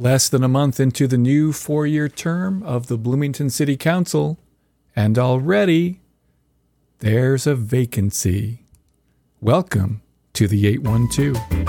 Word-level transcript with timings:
Less 0.00 0.30
than 0.30 0.42
a 0.42 0.48
month 0.48 0.80
into 0.80 1.06
the 1.06 1.18
new 1.18 1.52
four 1.52 1.86
year 1.86 2.08
term 2.08 2.62
of 2.62 2.86
the 2.86 2.96
Bloomington 2.96 3.50
City 3.50 3.76
Council, 3.76 4.38
and 4.96 5.18
already 5.18 6.00
there's 7.00 7.46
a 7.46 7.54
vacancy. 7.54 8.64
Welcome 9.42 10.00
to 10.32 10.48
the 10.48 10.68
812. 10.68 11.59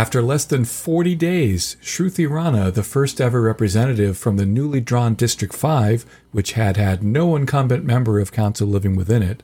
After 0.00 0.22
less 0.22 0.46
than 0.46 0.64
40 0.64 1.14
days, 1.14 1.76
Shruti 1.82 2.26
Rana, 2.26 2.70
the 2.70 2.82
first 2.82 3.20
ever 3.20 3.42
representative 3.42 4.16
from 4.16 4.38
the 4.38 4.46
newly 4.46 4.80
drawn 4.80 5.14
District 5.14 5.54
5, 5.54 6.06
which 6.32 6.52
had 6.52 6.78
had 6.78 7.02
no 7.02 7.36
incumbent 7.36 7.84
member 7.84 8.18
of 8.18 8.32
council 8.32 8.66
living 8.66 8.96
within 8.96 9.22
it, 9.22 9.42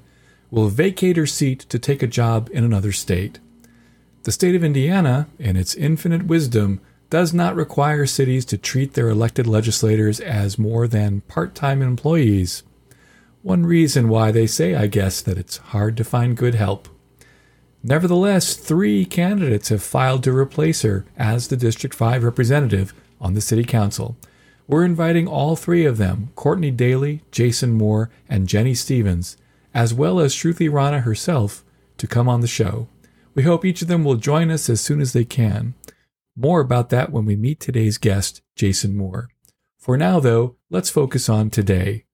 will 0.50 0.70
vacate 0.70 1.18
her 1.18 1.26
seat 1.26 1.58
to 1.68 1.78
take 1.78 2.02
a 2.02 2.06
job 2.06 2.48
in 2.54 2.64
another 2.64 2.90
state. 2.90 3.38
The 4.22 4.32
state 4.32 4.54
of 4.54 4.64
Indiana, 4.64 5.28
in 5.38 5.58
its 5.58 5.74
infinite 5.74 6.24
wisdom, 6.24 6.80
does 7.10 7.34
not 7.34 7.54
require 7.54 8.06
cities 8.06 8.46
to 8.46 8.56
treat 8.56 8.94
their 8.94 9.10
elected 9.10 9.46
legislators 9.46 10.20
as 10.20 10.58
more 10.58 10.88
than 10.88 11.20
part 11.28 11.54
time 11.54 11.82
employees. 11.82 12.62
One 13.42 13.66
reason 13.66 14.08
why 14.08 14.30
they 14.30 14.46
say, 14.46 14.74
I 14.74 14.86
guess, 14.86 15.20
that 15.20 15.36
it's 15.36 15.58
hard 15.58 15.98
to 15.98 16.02
find 16.02 16.34
good 16.34 16.54
help. 16.54 16.88
Nevertheless, 17.82 18.54
three 18.54 19.04
candidates 19.04 19.68
have 19.68 19.82
filed 19.82 20.22
to 20.24 20.36
replace 20.36 20.82
her 20.82 21.04
as 21.16 21.48
the 21.48 21.56
District 21.56 21.94
5 21.94 22.24
representative 22.24 22.92
on 23.20 23.34
the 23.34 23.40
City 23.40 23.64
Council. 23.64 24.16
We're 24.66 24.84
inviting 24.84 25.28
all 25.28 25.54
three 25.54 25.84
of 25.84 25.96
them, 25.96 26.30
Courtney 26.34 26.72
Daily, 26.72 27.22
Jason 27.30 27.72
Moore, 27.72 28.10
and 28.28 28.48
Jenny 28.48 28.74
Stevens, 28.74 29.36
as 29.72 29.94
well 29.94 30.18
as 30.18 30.34
Shruti 30.34 30.72
Rana 30.72 31.00
herself, 31.00 31.64
to 31.98 32.06
come 32.06 32.28
on 32.28 32.40
the 32.40 32.48
show. 32.48 32.88
We 33.34 33.44
hope 33.44 33.64
each 33.64 33.82
of 33.82 33.88
them 33.88 34.02
will 34.02 34.16
join 34.16 34.50
us 34.50 34.68
as 34.68 34.80
soon 34.80 35.00
as 35.00 35.12
they 35.12 35.24
can. 35.24 35.74
More 36.34 36.60
about 36.60 36.90
that 36.90 37.12
when 37.12 37.24
we 37.24 37.36
meet 37.36 37.60
today's 37.60 37.98
guest, 37.98 38.42
Jason 38.56 38.96
Moore. 38.96 39.28
For 39.78 39.96
now, 39.96 40.18
though, 40.18 40.56
let's 40.70 40.90
focus 40.90 41.28
on 41.28 41.50
today. 41.50 42.04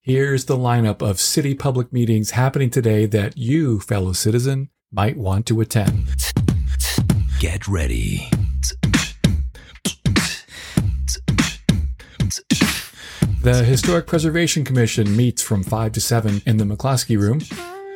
Here's 0.00 0.46
the 0.46 0.56
lineup 0.56 1.02
of 1.02 1.20
city 1.20 1.54
public 1.54 1.92
meetings 1.92 2.30
happening 2.30 2.70
today 2.70 3.06
that 3.06 3.36
you, 3.36 3.78
fellow 3.78 4.12
citizen, 4.12 4.70
might 4.92 5.16
want 5.16 5.46
to 5.46 5.60
attend. 5.60 6.08
Get 7.38 7.68
ready. 7.68 8.28
The 13.42 13.64
Historic 13.64 14.06
Preservation 14.06 14.64
Commission 14.64 15.16
meets 15.16 15.42
from 15.42 15.62
5 15.62 15.92
to 15.92 16.00
7 16.00 16.42
in 16.44 16.56
the 16.56 16.64
McCloskey 16.64 17.18
Room. 17.18 17.40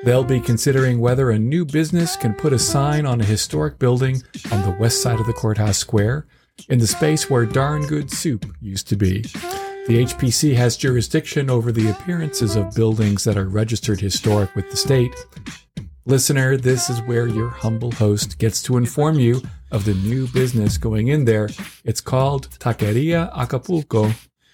They'll 0.05 0.25
be 0.25 0.41
considering 0.41 1.00
whether 1.00 1.31
a 1.31 1.39
new 1.39 1.65
business 1.65 2.17
can 2.17 2.33
put 2.34 2.53
a 2.53 2.59
sign 2.59 3.06
on 3.06 3.20
a 3.20 3.25
historic 3.25 3.78
building 3.78 4.22
on 4.53 4.62
the 4.62 4.77
west 4.78 5.03
side 5.03 5.19
of 5.19 5.27
the 5.27 5.33
courthouse 5.33 5.78
square, 5.78 6.27
in 6.69 6.78
the 6.78 6.87
space 6.87 7.28
where 7.28 7.45
Darn 7.45 7.87
Good 7.87 8.11
Soup 8.11 8.47
used 8.61 8.89
to 8.89 8.97
be. 8.97 9.22
The 9.87 10.05
HPC 10.06 10.55
has 10.55 10.77
jurisdiction 10.77 11.50
over 11.50 11.72
the 11.72 11.91
appearances 11.91 12.56
of 12.56 12.75
buildings 12.75 13.25
that 13.25 13.37
are 13.37 13.48
registered 13.48 14.00
historic 14.00 14.55
with 14.55 14.70
the 14.70 14.77
state, 14.77 15.15
Listener, 16.06 16.58
this 16.58 16.91
is 16.91 17.00
where 17.02 17.27
your 17.27 17.48
humble 17.48 17.91
host 17.91 18.38
gets 18.38 18.62
to 18.64 18.77
inform 18.77 19.19
you 19.19 19.41
of 19.70 19.86
the 19.86 19.94
new 19.94 20.27
business 20.28 20.77
going 20.77 21.08
in 21.08 21.24
there. 21.24 21.48
It's 21.83 22.02
called 22.02 22.50
Taqueria 22.58 23.34
Acapulco. 23.34 24.12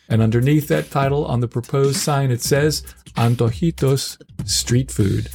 And 0.09 0.23
underneath 0.23 0.69
that 0.69 0.93
title 0.93 1.25
on 1.27 1.41
the 1.41 1.49
proposed 1.49 1.97
sign, 1.97 2.31
it 2.31 2.41
says 2.41 2.83
Antojitos 3.17 4.17
Street 4.49 4.93
Food. 4.93 5.29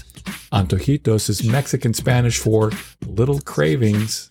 Antojitos 0.53 1.29
is 1.29 1.43
Mexican 1.43 1.93
Spanish 1.93 2.39
for 2.39 2.71
little 3.05 3.41
cravings. 3.41 4.29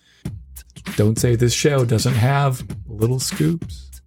Don't 0.95 1.19
say 1.19 1.35
this 1.35 1.53
show 1.53 1.85
doesn't 1.85 2.15
have 2.15 2.65
little 2.87 3.19
scoops. 3.19 4.01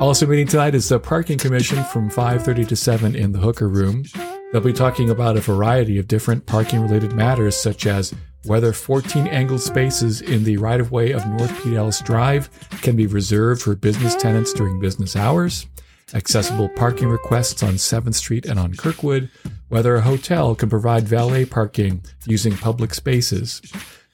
Also 0.00 0.26
meeting 0.26 0.46
tonight 0.46 0.74
is 0.74 0.88
the 0.88 0.98
Parking 0.98 1.38
Commission 1.38 1.84
from 1.84 2.10
5:30 2.10 2.66
to 2.68 2.76
7 2.76 3.14
in 3.14 3.32
the 3.32 3.40
Hooker 3.40 3.68
Room. 3.68 4.04
They'll 4.52 4.62
be 4.62 4.72
talking 4.72 5.10
about 5.10 5.36
a 5.36 5.40
variety 5.40 5.98
of 5.98 6.06
different 6.06 6.46
parking 6.46 6.80
related 6.80 7.12
matters, 7.12 7.56
such 7.56 7.86
as 7.86 8.14
whether 8.44 8.72
14 8.72 9.26
angled 9.26 9.60
spaces 9.60 10.20
in 10.20 10.44
the 10.44 10.56
right 10.56 10.80
of 10.80 10.92
way 10.92 11.10
of 11.10 11.26
North 11.26 11.62
Pete 11.62 11.74
Ellis 11.74 12.00
Drive 12.00 12.48
can 12.80 12.94
be 12.94 13.08
reserved 13.08 13.60
for 13.62 13.74
business 13.74 14.14
tenants 14.14 14.52
during 14.52 14.78
business 14.78 15.16
hours, 15.16 15.66
accessible 16.14 16.68
parking 16.68 17.08
requests 17.08 17.64
on 17.64 17.74
7th 17.74 18.14
Street 18.14 18.46
and 18.46 18.58
on 18.58 18.74
Kirkwood, 18.74 19.28
whether 19.68 19.96
a 19.96 20.02
hotel 20.02 20.54
can 20.54 20.70
provide 20.70 21.08
valet 21.08 21.44
parking 21.44 22.04
using 22.24 22.56
public 22.56 22.94
spaces, 22.94 23.60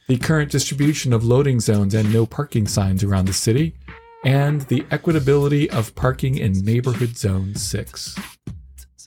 the 0.08 0.16
current 0.16 0.50
distribution 0.50 1.12
of 1.12 1.24
loading 1.24 1.60
zones 1.60 1.94
and 1.94 2.10
no 2.10 2.24
parking 2.24 2.66
signs 2.66 3.04
around 3.04 3.26
the 3.26 3.34
city, 3.34 3.74
and 4.24 4.62
the 4.62 4.80
equitability 4.84 5.68
of 5.68 5.94
parking 5.94 6.38
in 6.38 6.52
Neighborhood 6.64 7.18
Zone 7.18 7.54
6. 7.54 8.18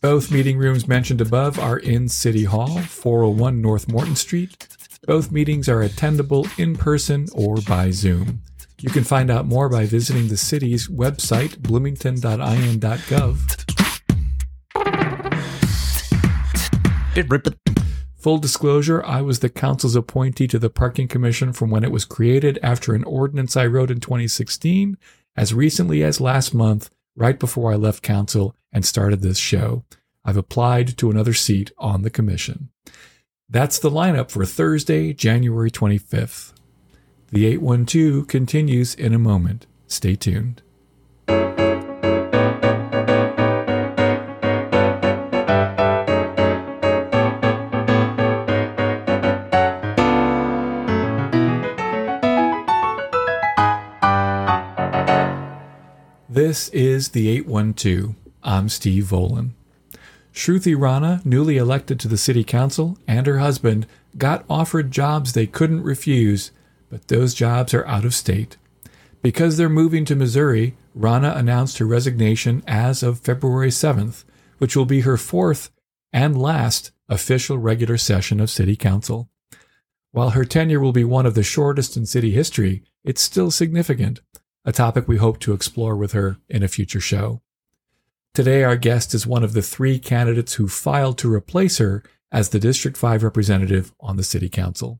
Both 0.02 0.32
meeting 0.32 0.58
rooms 0.58 0.88
mentioned 0.88 1.22
above 1.22 1.60
are 1.60 1.78
in 1.78 2.10
City 2.10 2.44
Hall, 2.44 2.80
401 2.80 3.62
North 3.62 3.88
Morton 3.88 4.16
Street. 4.16 4.68
Both 5.06 5.32
meetings 5.32 5.70
are 5.70 5.82
attendable 5.82 6.48
in 6.60 6.76
person 6.76 7.28
or 7.34 7.58
by 7.62 7.92
Zoom. 7.92 8.42
You 8.80 8.90
can 8.90 9.04
find 9.04 9.32
out 9.32 9.46
more 9.46 9.70
by 9.70 9.86
visiting 9.86 10.28
the 10.28 10.38
city's 10.38 10.88
website, 10.88 11.60
bloomington.in.gov. 11.60 13.62
Full 18.18 18.38
disclosure, 18.40 19.06
I 19.06 19.22
was 19.22 19.40
the 19.40 19.50
council's 19.50 19.96
appointee 19.96 20.48
to 20.48 20.60
the 20.60 20.70
Parking 20.70 21.08
Commission 21.08 21.54
from 21.54 21.70
when 21.70 21.84
it 21.84 21.92
was 21.92 22.06
created 22.06 22.60
after 22.62 22.94
an 22.94 23.04
ordinance 23.04 23.56
I 23.56 23.68
wrote 23.68 23.92
in 23.92 24.00
2016, 24.00 24.98
as 25.38 25.54
recently 25.54 26.04
as 26.04 26.20
last 26.20 26.54
month, 26.54 26.90
right 27.16 27.40
before 27.40 27.72
I 27.72 27.76
left 27.76 28.04
council 28.04 28.56
and 28.72 28.86
started 28.86 29.22
this 29.22 29.38
show. 29.38 29.84
I've 30.24 30.38
applied 30.38 30.98
to 30.98 31.12
another 31.12 31.34
seat 31.34 31.72
on 31.78 32.02
the 32.02 32.10
commission. 32.10 32.70
That's 33.50 33.78
the 33.78 33.92
lineup 33.92 34.32
for 34.32 34.46
Thursday, 34.46 35.14
January 35.14 35.70
25th. 35.70 36.54
The 37.32 37.46
812 37.46 38.28
continues 38.28 38.96
in 38.96 39.14
a 39.14 39.20
moment. 39.20 39.68
Stay 39.88 40.16
tuned. 40.16 40.64
This 56.56 56.70
is 56.70 57.10
the 57.10 57.28
812. 57.28 58.16
I'm 58.42 58.70
Steve 58.70 59.04
Volan. 59.04 59.50
Shruti 60.34 60.74
Rana, 60.74 61.22
newly 61.26 61.58
elected 61.58 62.00
to 62.00 62.08
the 62.08 62.18
city 62.18 62.46
council, 62.46 62.98
and 63.06 63.28
her 63.28 63.40
husband 63.40 63.86
got 64.18 64.46
offered 64.50 64.90
jobs 64.90 65.34
they 65.34 65.48
couldn't 65.48 65.84
refuse, 65.84 66.52
but 66.90 67.10
those 67.10 67.34
jobs 67.34 67.74
are 67.74 67.86
out 67.86 68.06
of 68.06 68.16
state. 68.16 68.56
Because 69.22 69.58
they're 69.58 69.68
moving 69.68 70.06
to 70.06 70.16
Missouri, 70.16 70.78
Rana 70.94 71.34
announced 71.36 71.80
her 71.80 71.86
resignation 71.86 72.64
as 72.66 73.04
of 73.04 73.20
February 73.20 73.68
7th, 73.70 74.24
which 74.58 74.78
will 74.78 74.86
be 74.86 75.02
her 75.02 75.18
fourth 75.18 75.72
and 76.14 76.42
last 76.42 76.92
official 77.10 77.58
regular 77.58 77.98
session 77.98 78.40
of 78.40 78.50
city 78.50 78.78
council. 78.78 79.30
While 80.14 80.30
her 80.30 80.46
tenure 80.46 80.80
will 80.80 80.94
be 80.94 81.04
one 81.04 81.26
of 81.26 81.36
the 81.36 81.44
shortest 81.44 81.98
in 81.98 82.06
city 82.06 82.32
history, 82.32 82.82
it's 83.04 83.22
still 83.22 83.52
significant, 83.52 84.22
a 84.66 84.72
topic 84.72 85.08
we 85.08 85.18
hope 85.18 85.40
to 85.40 85.54
explore 85.54 85.96
with 85.96 86.14
her 86.14 86.38
in 86.50 86.64
a 86.64 86.68
future 86.68 87.00
show. 87.00 87.42
Today, 88.34 88.64
our 88.64 88.76
guest 88.76 89.14
is 89.14 89.28
one 89.28 89.44
of 89.44 89.54
the 89.54 89.62
three 89.62 90.00
candidates 90.00 90.56
who 90.56 90.68
filed 90.68 91.18
to 91.20 91.32
replace 91.32 91.78
her 91.78 92.04
as 92.32 92.50
the 92.50 92.60
District 92.60 92.98
5 92.98 93.24
representative 93.24 93.94
on 94.00 94.18
the 94.18 94.24
City 94.24 94.50
Council. 94.50 95.00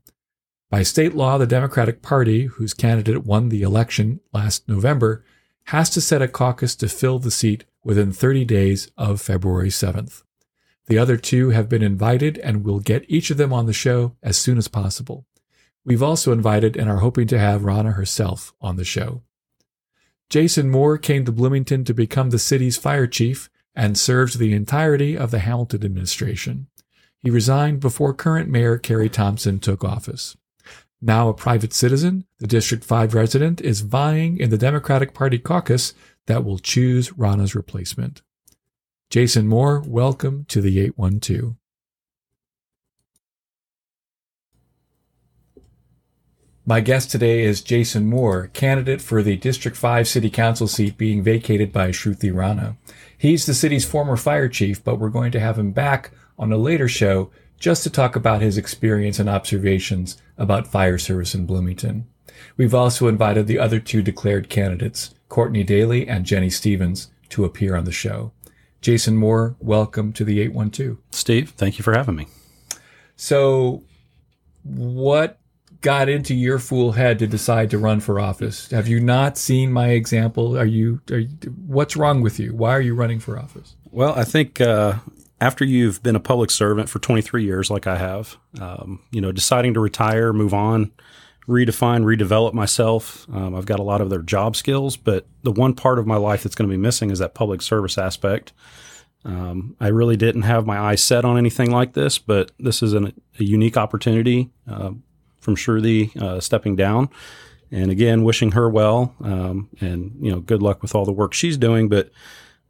By 0.70 0.84
state 0.84 1.16
law, 1.16 1.38
the 1.38 1.48
Democratic 1.48 2.02
Party, 2.02 2.46
whose 2.46 2.74
candidate 2.74 3.26
won 3.26 3.50
the 3.50 3.64
election 3.64 4.20
last 4.32 4.70
November, 4.70 5.26
has 5.66 5.90
to 5.92 6.02
set 6.02 6.22
a 6.22 6.28
caucus 6.28 6.76
to 6.76 6.88
fill 6.88 7.18
the 7.18 7.32
seat 7.32 7.66
within 7.84 8.14
30 8.14 8.46
days 8.46 8.92
of 8.98 9.20
February 9.20 9.70
7th. 9.70 10.24
The 10.88 11.00
other 11.00 11.18
two 11.18 11.50
have 11.50 11.68
been 11.68 11.82
invited 11.82 12.38
and 12.38 12.64
we'll 12.64 12.80
get 12.80 13.06
each 13.08 13.32
of 13.32 13.38
them 13.38 13.52
on 13.52 13.66
the 13.66 13.74
show 13.74 14.16
as 14.22 14.38
soon 14.38 14.60
as 14.60 14.68
possible. 14.68 15.26
We've 15.84 16.04
also 16.04 16.32
invited 16.32 16.78
and 16.78 16.90
are 16.90 16.98
hoping 16.98 17.28
to 17.28 17.40
have 17.40 17.66
Rana 17.66 17.92
herself 17.92 18.54
on 18.62 18.76
the 18.76 18.86
show. 18.86 19.24
Jason 20.30 20.70
Moore 20.70 20.98
came 20.98 21.26
to 21.26 21.32
Bloomington 21.32 21.84
to 21.86 21.94
become 21.94 22.30
the 22.30 22.40
city's 22.40 22.78
fire 22.78 23.08
chief 23.08 23.50
and 23.76 23.98
served 23.98 24.40
the 24.40 24.54
entirety 24.54 25.18
of 25.18 25.32
the 25.32 25.40
Hamilton 25.40 25.84
administration. 25.84 26.68
He 27.22 27.30
resigned 27.30 27.80
before 27.80 28.14
current 28.14 28.50
mayor 28.50 28.78
Kerry 28.78 29.10
Thomson 29.10 29.60
took 29.60 29.84
office. 29.84 30.38
Now 31.02 31.30
a 31.30 31.34
private 31.34 31.74
citizen, 31.74 32.26
the 32.40 32.48
District 32.48 32.84
5 32.84 33.14
resident 33.14 33.62
is 33.62 33.82
vying 33.82 34.38
in 34.40 34.50
the 34.50 34.58
Democratic 34.58 35.14
Party 35.14 35.38
caucus 35.38 35.94
that 36.28 36.44
will 36.44 36.58
choose 36.58 37.14
Rana's 37.14 37.54
replacement. 37.54 38.22
Jason 39.10 39.48
Moore, 39.48 39.84
welcome 39.86 40.46
to 40.46 40.62
the 40.62 40.80
812. 40.80 41.56
My 46.68 46.80
guest 46.80 47.12
today 47.12 47.44
is 47.44 47.62
Jason 47.62 48.08
Moore, 48.08 48.48
candidate 48.48 49.00
for 49.00 49.22
the 49.22 49.38
District 49.38 49.78
5 49.78 50.08
City 50.08 50.32
Council 50.32 50.68
seat 50.68 50.98
being 50.98 51.22
vacated 51.22 51.72
by 51.72 51.90
Shruti 51.90 52.34
Rana. 52.34 52.76
He's 53.16 53.46
the 53.46 53.54
city's 53.54 53.86
former 53.86 54.18
fire 54.18 54.50
chief, 54.50 54.84
but 54.84 54.96
we're 54.96 55.10
going 55.10 55.32
to 55.34 55.40
have 55.40 55.60
him 55.60 55.74
back 55.74 56.10
on 56.40 56.52
a 56.52 56.58
later 56.58 56.88
show 56.88 57.30
just 57.60 57.84
to 57.84 57.92
talk 57.92 58.16
about 58.16 58.42
his 58.42 58.58
experience 58.58 59.20
and 59.20 59.30
observations 59.30 60.20
about 60.40 60.66
fire 60.66 60.98
service 60.98 61.36
in 61.36 61.46
Bloomington. 61.46 62.08
We've 62.58 62.74
also 62.74 63.08
invited 63.08 63.46
the 63.46 63.60
other 63.60 63.80
two 63.80 64.02
declared 64.02 64.50
candidates, 64.50 65.14
Courtney 65.30 65.64
Daily 65.64 66.08
and 66.08 66.26
Jenny 66.26 66.50
Stevens, 66.50 67.12
to 67.30 67.46
appear 67.46 67.76
on 67.76 67.84
the 67.84 67.92
show. 67.92 68.32
Jason 68.82 69.18
Moore, 69.18 69.56
welcome 69.60 70.12
to 70.14 70.26
the 70.26 70.42
812. 70.42 70.98
Steve, 71.12 71.52
thank 71.52 71.78
you 71.78 71.84
for 71.84 71.94
having 71.94 72.16
me. 72.16 72.26
So, 73.16 73.84
what 74.64 75.40
got 75.86 76.10
into 76.10 76.34
your 76.34 76.58
fool 76.58 76.94
head 76.94 77.20
to 77.20 77.28
decide 77.28 77.70
to 77.70 77.78
run 77.78 78.00
for 78.00 78.20
office? 78.20 78.72
Have 78.72 78.88
you 78.88 79.00
not 79.00 79.38
seen 79.38 79.72
my 79.72 79.90
example? 79.90 80.58
Are 80.58 80.66
you, 80.66 81.00
are 81.12 81.20
you 81.20 81.30
what's 81.68 81.96
wrong 81.96 82.22
with 82.24 82.40
you? 82.40 82.56
Why 82.56 82.72
are 82.72 82.82
you 82.82 82.96
running 82.96 83.20
for 83.20 83.38
office? 83.38 83.76
Well, 83.92 84.16
I 84.18 84.24
think 84.24 84.60
uh, 84.60 84.96
after 85.40 85.64
you've 85.64 86.02
been 86.02 86.16
a 86.16 86.20
public 86.20 86.50
servant 86.50 86.90
for 86.90 86.98
23 86.98 87.44
years, 87.44 87.70
like 87.70 87.86
I 87.86 87.98
have, 87.98 88.36
um, 88.60 89.04
you 89.12 89.22
know, 89.22 89.32
deciding 89.32 89.76
to 89.76 89.80
retire, 89.80 90.34
move 90.34 90.56
on, 90.56 90.92
redefine, 91.48 92.04
redevelop 92.04 92.54
myself. 92.54 93.28
Um, 93.32 93.54
I've 93.54 93.68
got 93.68 93.80
a 93.80 93.84
lot 93.84 94.02
of 94.02 94.08
other 94.08 94.24
job 94.24 94.56
skills, 94.56 94.98
but 94.98 95.28
the 95.44 95.52
one 95.52 95.76
part 95.76 96.00
of 96.00 96.08
my 96.08 96.18
life 96.18 96.42
that's 96.42 96.56
going 96.56 96.68
to 96.68 96.74
be 96.74 96.82
missing 96.82 97.12
is 97.12 97.20
that 97.20 97.36
public 97.36 97.62
service 97.62 98.00
aspect. 98.00 98.54
Um, 99.24 99.76
I 99.80 99.90
really 99.90 100.18
didn't 100.18 100.44
have 100.44 100.66
my 100.66 100.80
eyes 100.80 101.04
set 101.04 101.26
on 101.26 101.38
anything 101.38 101.70
like 101.70 101.94
this, 101.94 102.18
but 102.18 102.52
this 102.58 102.82
is 102.82 102.94
an, 102.94 103.14
a 103.40 103.44
unique 103.44 103.78
opportunity. 103.78 104.50
Uh, 104.68 104.92
from 105.46 105.56
Shruti 105.56 106.16
uh, 106.22 106.42
stepping 106.42 106.76
down. 106.76 107.10
And 107.72 107.92
again, 107.92 108.24
wishing 108.24 108.52
her 108.52 108.70
well, 108.70 109.16
um, 109.24 109.70
and 109.80 110.16
you 110.20 110.32
know, 110.32 110.40
good 110.40 110.62
luck 110.62 110.82
with 110.82 110.94
all 110.94 111.06
the 111.06 111.12
work 111.12 111.34
she's 111.34 111.58
doing. 111.58 111.90
But 111.90 112.12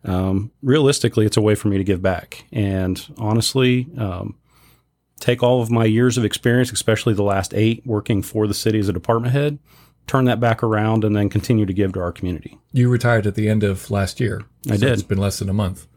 um, 0.04 0.51
realistically, 0.62 1.25
it's 1.25 1.38
a 1.38 1.42
way 1.42 1.56
for 1.56 1.68
me 1.68 1.77
to 1.77 1.83
give 1.83 2.01
back. 2.01 2.45
And 2.51 3.04
honestly, 3.18 3.88
um, 3.98 4.36
take 5.19 5.44
all 5.44 5.62
of 5.62 5.69
my 5.69 5.86
years 5.86 6.18
of 6.18 6.25
experience, 6.25 6.72
especially 6.72 7.13
the 7.13 7.24
last 7.24 7.54
eight 7.54 7.86
working 7.86 8.22
for 8.22 8.48
the 8.48 8.54
city 8.54 8.80
as 8.80 8.88
a 8.88 8.94
department 8.94 9.33
head, 9.33 9.60
turn 10.07 10.25
that 10.25 10.39
back 10.39 10.63
around, 10.63 11.04
and 11.04 11.16
then 11.16 11.30
continue 11.30 11.66
to 11.66 11.74
give 11.74 11.94
to 11.94 12.00
our 12.00 12.12
community. 12.12 12.57
You 12.72 12.89
retired 12.89 13.27
at 13.27 13.36
the 13.36 13.50
end 13.50 13.63
of 13.63 13.92
last 13.92 14.19
year. 14.19 14.44
I 14.69 14.77
so 14.77 14.88
did. 14.88 14.94
It's 14.94 15.04
been 15.04 15.18
less 15.18 15.39
than 15.39 15.50
a 15.50 15.54
month. 15.54 15.88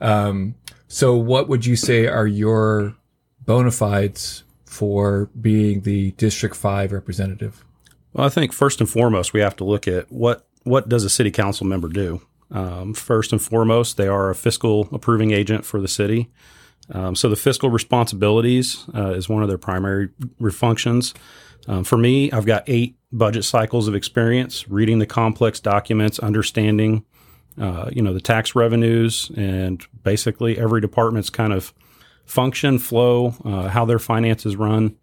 Um, 0.00 0.54
so, 0.88 1.14
what 1.14 1.48
would 1.48 1.66
you 1.66 1.76
say 1.76 2.06
are 2.06 2.26
your 2.26 2.96
bona 3.44 3.70
fides 3.70 4.44
for 4.70 5.28
being 5.40 5.80
the 5.80 6.12
District 6.12 6.54
5 6.54 6.92
representative? 6.92 7.64
Well, 8.12 8.24
I 8.24 8.28
think 8.28 8.52
first 8.52 8.80
and 8.80 8.88
foremost, 8.88 9.32
we 9.32 9.40
have 9.40 9.56
to 9.56 9.64
look 9.64 9.88
at 9.88 10.10
what, 10.12 10.46
what 10.62 10.88
does 10.88 11.02
a 11.02 11.10
city 11.10 11.32
council 11.32 11.66
member 11.66 11.88
do? 11.88 12.22
Um, 12.52 12.94
first 12.94 13.32
and 13.32 13.42
foremost, 13.42 13.96
they 13.96 14.06
are 14.06 14.30
a 14.30 14.34
fiscal 14.34 14.88
approving 14.92 15.32
agent 15.32 15.64
for 15.64 15.80
the 15.80 15.88
city. 15.88 16.30
Um, 16.92 17.16
so 17.16 17.28
the 17.28 17.36
fiscal 17.36 17.68
responsibilities 17.68 18.84
uh, 18.94 19.10
is 19.10 19.28
one 19.28 19.42
of 19.42 19.48
their 19.48 19.58
primary 19.58 20.10
functions. 20.52 21.14
Um, 21.66 21.82
for 21.82 21.98
me, 21.98 22.30
I've 22.30 22.46
got 22.46 22.62
eight 22.68 22.96
budget 23.10 23.44
cycles 23.44 23.88
of 23.88 23.96
experience 23.96 24.68
reading 24.68 25.00
the 25.00 25.06
complex 25.06 25.58
documents, 25.58 26.20
understanding, 26.20 27.04
uh, 27.60 27.90
you 27.92 28.02
know, 28.02 28.14
the 28.14 28.20
tax 28.20 28.54
revenues, 28.54 29.32
and 29.36 29.84
basically 30.04 30.58
every 30.58 30.80
department's 30.80 31.28
kind 31.28 31.52
of 31.52 31.74
function, 32.30 32.78
flow, 32.78 33.34
uh, 33.44 33.68
how 33.68 33.84
their 33.84 33.98
finances 33.98 34.56
run. 34.56 34.96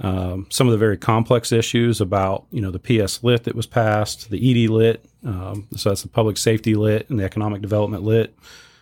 Um, 0.00 0.46
some 0.50 0.66
of 0.66 0.72
the 0.72 0.78
very 0.78 0.96
complex 0.96 1.52
issues 1.52 2.00
about 2.00 2.46
you 2.50 2.60
know 2.60 2.72
the 2.72 2.80
PS 2.80 3.22
lit 3.22 3.44
that 3.44 3.54
was 3.54 3.66
passed, 3.66 4.28
the 4.30 4.64
ED 4.64 4.68
lit, 4.70 5.04
um, 5.24 5.68
so 5.76 5.90
that's 5.90 6.02
the 6.02 6.08
public 6.08 6.36
safety 6.36 6.74
lit 6.74 7.08
and 7.10 7.20
the 7.20 7.24
economic 7.24 7.62
development 7.62 8.02
lit. 8.02 8.34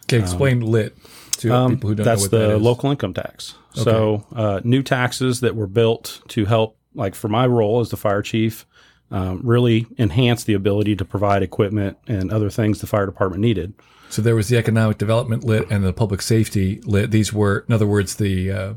Okay, 0.04 0.18
explain 0.18 0.60
lit 0.60 0.96
to 1.38 1.52
Um, 1.52 1.72
people 1.74 1.90
who 1.90 1.94
don't 1.96 2.04
that's 2.06 2.20
know 2.20 2.24
what 2.24 2.30
the 2.30 2.48
that 2.48 2.56
is. 2.56 2.62
local 2.62 2.90
income 2.90 3.12
tax. 3.12 3.54
So 3.74 4.26
uh, 4.34 4.60
new 4.64 4.82
taxes 4.82 5.40
that 5.40 5.54
were 5.54 5.66
built 5.66 6.20
to 6.28 6.44
help, 6.46 6.76
like 6.94 7.14
for 7.14 7.28
my 7.28 7.46
role 7.46 7.80
as 7.80 7.88
the 7.90 7.96
fire 7.96 8.20
chief, 8.22 8.66
um, 9.10 9.40
really 9.42 9.86
enhance 9.98 10.44
the 10.44 10.54
ability 10.54 10.96
to 10.96 11.04
provide 11.04 11.42
equipment 11.42 11.98
and 12.06 12.30
other 12.32 12.48
things 12.50 12.80
the 12.80 12.86
fire 12.86 13.06
department 13.06 13.40
needed. 13.42 13.74
So 14.12 14.20
there 14.20 14.36
was 14.36 14.48
the 14.48 14.58
economic 14.58 14.98
development 14.98 15.42
lit 15.42 15.70
and 15.70 15.82
the 15.82 15.92
public 15.94 16.20
safety 16.20 16.82
lit. 16.84 17.10
These 17.10 17.32
were, 17.32 17.64
in 17.66 17.72
other 17.72 17.86
words, 17.86 18.16
the 18.16 18.50
uh, 18.52 18.74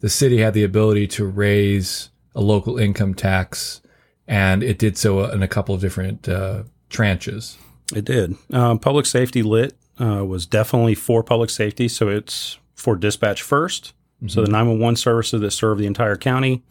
the 0.00 0.08
city 0.08 0.38
had 0.38 0.54
the 0.54 0.64
ability 0.64 1.06
to 1.08 1.26
raise 1.26 2.08
a 2.34 2.40
local 2.40 2.78
income 2.78 3.12
tax, 3.12 3.82
and 4.26 4.62
it 4.62 4.78
did 4.78 4.96
so 4.96 5.24
in 5.24 5.42
a 5.42 5.48
couple 5.48 5.74
of 5.74 5.82
different 5.82 6.26
uh, 6.26 6.62
tranches. 6.88 7.58
It 7.94 8.06
did. 8.06 8.36
Um, 8.54 8.78
public 8.78 9.04
safety 9.04 9.42
lit 9.42 9.76
uh, 10.00 10.24
was 10.24 10.46
definitely 10.46 10.94
for 10.94 11.22
public 11.22 11.50
safety, 11.50 11.86
so 11.86 12.08
it's 12.08 12.58
for 12.74 12.96
dispatch 12.96 13.42
1st 13.42 13.92
So 14.28 14.42
the 14.42 14.50
911 14.50 14.96
services 14.96 15.42
that 15.42 15.50
serve 15.50 15.76
the 15.76 15.86
entire 15.86 16.16
county, 16.16 16.62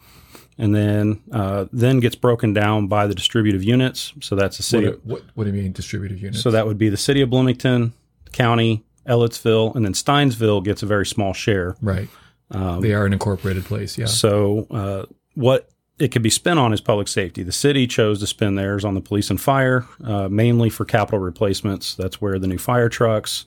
and 0.58 0.74
then 0.74 1.22
uh, 1.32 1.66
then 1.72 2.00
gets 2.00 2.16
broken 2.16 2.54
down 2.54 2.88
by 2.88 3.06
the 3.06 3.14
distributive 3.14 3.64
units. 3.64 4.14
So 4.20 4.36
that's 4.36 4.58
the 4.58 4.64
city. 4.64 4.88
What, 4.88 5.06
what, 5.06 5.24
what 5.36 5.44
do 5.44 5.52
you 5.52 5.62
mean 5.62 5.74
distributive 5.74 6.20
units? 6.20 6.42
So 6.42 6.50
that 6.50 6.66
would 6.66 6.80
be 6.80 6.90
the 6.90 6.98
city 6.98 7.22
of 7.22 7.30
Bloomington, 7.30 7.94
county, 8.32 8.84
Ellettsville, 9.08 9.76
and 9.76 9.86
then 9.86 9.94
Stinesville 9.94 10.64
gets 10.64 10.84
a 10.84 10.86
very 10.86 11.06
small 11.06 11.34
share. 11.34 11.76
right, 11.82 12.08
Um, 12.52 12.82
they 12.82 12.94
are 12.94 13.06
an 13.06 13.14
incorporated 13.14 13.66
place. 13.66 13.98
Yeah. 13.98 14.06
So 14.06 14.68
uh, 14.72 15.06
what 15.36 15.70
it 16.00 16.12
could 16.12 16.22
be 16.22 16.30
spent 16.30 16.60
on 16.60 16.72
is 16.74 16.82
public 16.82 17.08
safety. 17.08 17.44
The 17.44 17.52
city 17.52 17.86
chose 17.86 18.20
to 18.22 18.28
spend 18.28 18.58
theirs 18.58 18.86
on 18.86 18.94
the 18.96 19.02
police 19.02 19.30
and 19.30 19.40
fire, 19.40 19.86
uh, 20.04 20.30
mainly 20.30 20.70
for 20.70 20.86
capital 20.86 21.20
replacements. 21.20 21.96
That's 21.96 22.22
where 22.22 22.40
the 22.40 22.48
new 22.48 22.58
fire 22.58 22.88
trucks, 22.88 23.46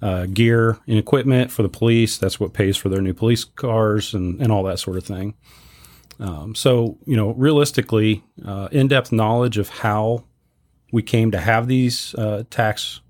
uh, 0.00 0.26
gear 0.26 0.78
and 0.86 0.98
equipment 0.98 1.50
for 1.50 1.62
the 1.62 1.68
police. 1.68 2.16
That's 2.18 2.38
what 2.38 2.52
pays 2.52 2.76
for 2.76 2.88
their 2.88 3.00
new 3.00 3.14
police 3.14 3.44
cars 3.44 4.14
and, 4.14 4.40
and 4.40 4.52
all 4.52 4.62
that 4.64 4.78
sort 4.78 4.96
of 4.96 5.04
thing. 5.04 5.34
Um, 6.20 6.54
so 6.54 6.98
you 7.04 7.16
know, 7.16 7.30
realistically, 7.30 8.24
uh, 8.44 8.68
in-depth 8.70 9.10
knowledge 9.12 9.58
of 9.58 9.68
how 9.68 10.24
we 10.92 11.02
came 11.02 11.30
to 11.32 11.38
have 11.40 11.66
these 11.68 12.14
uh, 12.14 12.44
tax 12.50 13.00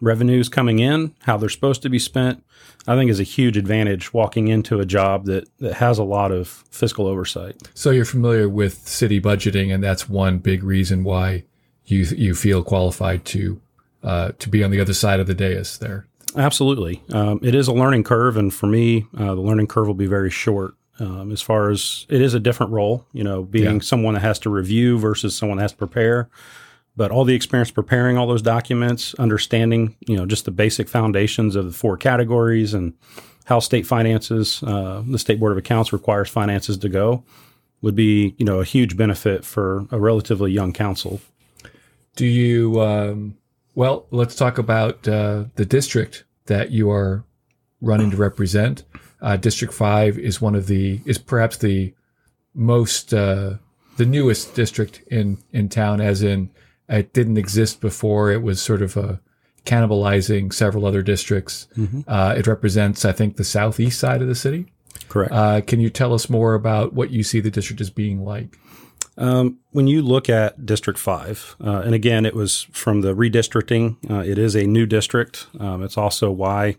revenues 0.00 0.48
coming 0.48 0.78
in, 0.78 1.14
how 1.22 1.36
they're 1.36 1.48
supposed 1.48 1.82
to 1.82 1.88
be 1.88 1.98
spent, 1.98 2.44
I 2.86 2.94
think 2.96 3.10
is 3.10 3.20
a 3.20 3.24
huge 3.24 3.56
advantage 3.56 4.12
walking 4.14 4.48
into 4.48 4.80
a 4.80 4.86
job 4.86 5.26
that, 5.26 5.48
that 5.58 5.74
has 5.74 5.98
a 5.98 6.04
lot 6.04 6.32
of 6.32 6.48
fiscal 6.70 7.06
oversight. 7.06 7.56
So 7.74 7.90
you're 7.90 8.04
familiar 8.04 8.48
with 8.48 8.86
city 8.88 9.20
budgeting, 9.20 9.74
and 9.74 9.82
that's 9.82 10.08
one 10.08 10.38
big 10.38 10.62
reason 10.62 11.04
why 11.04 11.44
you 11.84 12.04
you 12.16 12.34
feel 12.34 12.62
qualified 12.62 13.24
to 13.26 13.60
uh, 14.02 14.32
to 14.38 14.48
be 14.48 14.62
on 14.62 14.70
the 14.70 14.80
other 14.80 14.94
side 14.94 15.20
of 15.20 15.26
the 15.26 15.34
dais 15.34 15.78
there. 15.78 16.06
Absolutely. 16.36 17.02
Um, 17.10 17.40
it 17.42 17.54
is 17.54 17.68
a 17.68 17.72
learning 17.72 18.04
curve. 18.04 18.36
And 18.36 18.52
for 18.52 18.66
me, 18.66 19.06
uh, 19.16 19.34
the 19.34 19.40
learning 19.40 19.66
curve 19.66 19.86
will 19.86 19.94
be 19.94 20.06
very 20.06 20.30
short. 20.30 20.74
Um, 21.00 21.32
as 21.32 21.40
far 21.40 21.70
as 21.70 22.06
it 22.08 22.20
is 22.20 22.34
a 22.34 22.40
different 22.40 22.72
role, 22.72 23.06
you 23.12 23.24
know, 23.24 23.42
being 23.44 23.74
Yeah. 23.76 23.80
someone 23.80 24.14
that 24.14 24.20
has 24.20 24.38
to 24.40 24.50
review 24.50 24.98
versus 24.98 25.36
someone 25.36 25.58
that 25.58 25.62
has 25.62 25.70
to 25.72 25.78
prepare. 25.78 26.28
But 26.98 27.12
all 27.12 27.24
the 27.24 27.34
experience 27.36 27.70
preparing 27.70 28.18
all 28.18 28.26
those 28.26 28.42
documents, 28.42 29.14
understanding, 29.14 29.94
you 30.08 30.16
know, 30.16 30.26
just 30.26 30.46
the 30.46 30.50
basic 30.50 30.88
foundations 30.88 31.54
of 31.54 31.66
the 31.66 31.72
four 31.72 31.96
categories 31.96 32.74
and 32.74 32.92
how 33.44 33.60
state 33.60 33.86
finances, 33.86 34.64
uh, 34.64 35.04
the 35.06 35.18
state 35.18 35.38
board 35.38 35.52
of 35.52 35.58
accounts 35.58 35.92
requires 35.92 36.28
finances 36.28 36.76
to 36.78 36.88
go, 36.88 37.22
would 37.82 37.94
be, 37.94 38.34
you 38.36 38.44
know, 38.44 38.58
a 38.58 38.64
huge 38.64 38.96
benefit 38.96 39.44
for 39.44 39.86
a 39.92 39.98
relatively 40.00 40.50
young 40.50 40.72
council. 40.72 41.20
Do 42.16 42.26
you? 42.26 42.80
Um, 42.80 43.36
well, 43.76 44.06
let's 44.10 44.34
talk 44.34 44.58
about 44.58 45.06
uh, 45.06 45.44
the 45.54 45.64
district 45.64 46.24
that 46.46 46.72
you 46.72 46.90
are 46.90 47.24
running 47.80 48.10
to 48.10 48.16
represent. 48.16 48.82
Uh, 49.22 49.36
district 49.36 49.72
five 49.72 50.18
is 50.18 50.40
one 50.40 50.56
of 50.56 50.66
the 50.66 51.00
is 51.04 51.16
perhaps 51.16 51.58
the 51.58 51.94
most 52.54 53.14
uh, 53.14 53.54
the 53.98 54.04
newest 54.04 54.56
district 54.56 55.02
in 55.12 55.38
in 55.52 55.68
town, 55.68 56.00
as 56.00 56.24
in 56.24 56.50
it 56.88 57.12
didn't 57.12 57.38
exist 57.38 57.80
before. 57.80 58.30
It 58.30 58.42
was 58.42 58.60
sort 58.62 58.82
of 58.82 58.96
a 58.96 59.20
cannibalizing 59.64 60.52
several 60.52 60.86
other 60.86 61.02
districts. 61.02 61.68
Uh, 62.06 62.34
it 62.36 62.46
represents, 62.46 63.04
I 63.04 63.12
think, 63.12 63.36
the 63.36 63.44
southeast 63.44 63.98
side 64.00 64.22
of 64.22 64.28
the 64.28 64.34
city. 64.34 64.66
Correct. 65.08 65.32
Uh, 65.32 65.60
can 65.60 65.80
you 65.80 65.90
tell 65.90 66.14
us 66.14 66.30
more 66.30 66.54
about 66.54 66.92
what 66.92 67.10
you 67.10 67.22
see 67.22 67.40
the 67.40 67.50
district 67.50 67.80
as 67.80 67.90
being 67.90 68.24
like? 68.24 68.58
Um, 69.16 69.58
when 69.72 69.88
you 69.88 70.00
look 70.00 70.28
at 70.28 70.64
District 70.64 70.98
5, 70.98 71.56
uh, 71.64 71.82
and 71.84 71.94
again, 71.94 72.24
it 72.24 72.34
was 72.34 72.62
from 72.70 73.00
the 73.00 73.14
redistricting, 73.14 73.96
uh, 74.08 74.20
it 74.20 74.38
is 74.38 74.54
a 74.54 74.64
new 74.64 74.86
district. 74.86 75.48
Um, 75.58 75.82
it's 75.82 75.98
also 75.98 76.30
why 76.30 76.76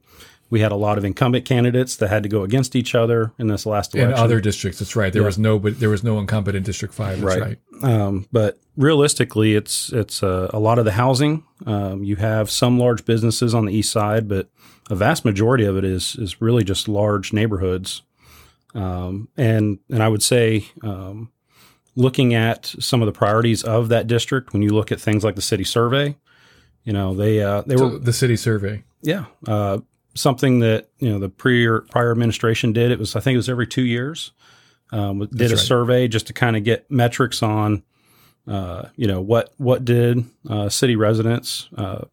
We 0.51 0.61
had 0.61 0.71
a 0.71 0.75
lot 0.75 0.97
of 0.97 1.05
incumbent 1.05 1.45
candidates 1.45 1.95
that 1.97 2.09
had 2.09 2.23
to 2.23 2.29
go 2.29 2.43
against 2.43 2.75
each 2.75 2.95
other 2.95 3.31
in 3.37 3.47
this 3.47 3.65
last 3.65 3.93
election. 3.93 4.13
In 4.13 4.17
other 4.19 4.41
districts, 4.41 4.79
that's 4.79 4.95
right. 4.95 5.13
There 5.13 5.21
Yeah. 5.21 5.27
was 5.27 5.37
no, 5.37 5.59
but 5.59 5.79
there 5.79 5.89
was 5.89 6.03
no 6.03 6.17
incumbent 6.19 6.57
in 6.57 6.63
District 6.63 6.93
Five. 6.93 7.21
That's 7.21 7.39
right. 7.39 7.59
Um, 7.83 8.25
but 8.31 8.59
realistically, 8.75 9.55
it's 9.55 9.91
it's 9.93 10.23
uh, 10.23 10.49
a 10.53 10.59
lot 10.59 10.79
of 10.79 10.85
the 10.85 10.93
housing. 10.93 11.43
Um, 11.67 12.03
you 12.03 12.15
have 12.15 12.49
some 12.49 12.79
large 12.79 13.05
businesses 13.05 13.53
on 13.53 13.65
the 13.65 13.73
east 13.73 13.91
side, 13.91 14.27
but 14.27 14.49
a 14.89 14.95
vast 14.95 15.23
majority 15.23 15.65
of 15.65 15.77
it 15.77 15.83
is 15.85 16.15
is 16.15 16.41
really 16.41 16.63
just 16.63 16.87
large 16.87 17.31
neighborhoods. 17.31 18.01
Um, 18.75 19.29
and 19.37 19.79
and 19.89 20.01
I 20.03 20.07
would 20.07 20.23
say, 20.23 20.65
um, 20.83 21.31
looking 21.95 22.33
at 22.33 22.73
some 22.79 23.01
of 23.01 23.05
the 23.05 23.11
priorities 23.11 23.63
of 23.63 23.89
that 23.89 24.07
district, 24.07 24.53
when 24.53 24.61
you 24.61 24.69
look 24.71 24.91
at 24.91 24.99
things 24.99 25.23
like 25.23 25.35
the 25.35 25.41
city 25.41 25.63
survey, 25.63 26.15
you 26.83 26.93
know 26.93 27.13
they 27.13 27.41
uh, 27.43 27.61
they 27.67 27.77
So 27.77 27.87
were 27.87 27.97
the 27.99 28.13
city 28.13 28.35
survey. 28.35 28.83
yeah 29.01 29.25
uh, 29.47 29.79
something 30.15 30.59
that 30.59 30.89
you 30.99 31.09
know 31.09 31.19
the 31.19 31.29
prior 31.29 31.81
prior 31.91 32.11
administration 32.11 32.73
did. 32.73 32.91
It 32.91 32.99
was 32.99 33.15
I 33.15 33.19
think 33.19 33.35
it 33.35 33.37
was 33.37 33.49
every 33.49 33.67
two 33.67 33.85
years. 33.85 34.31
Um, 34.91 35.19
did 35.19 35.31
That's 35.31 35.51
a 35.51 35.55
right. 35.55 35.65
survey 35.65 36.07
just 36.07 36.27
to 36.27 36.33
kind 36.33 36.55
of 36.55 36.63
get 36.63 36.89
metrics 36.89 37.43
on, 37.43 37.83
uh, 38.47 38.85
you 38.95 39.07
know 39.07 39.21
what 39.21 39.53
what 39.57 39.85
did 39.85 40.25
uh, 40.49 40.69
city 40.69 40.95
residents, 40.95 41.69
uh, 41.77 42.05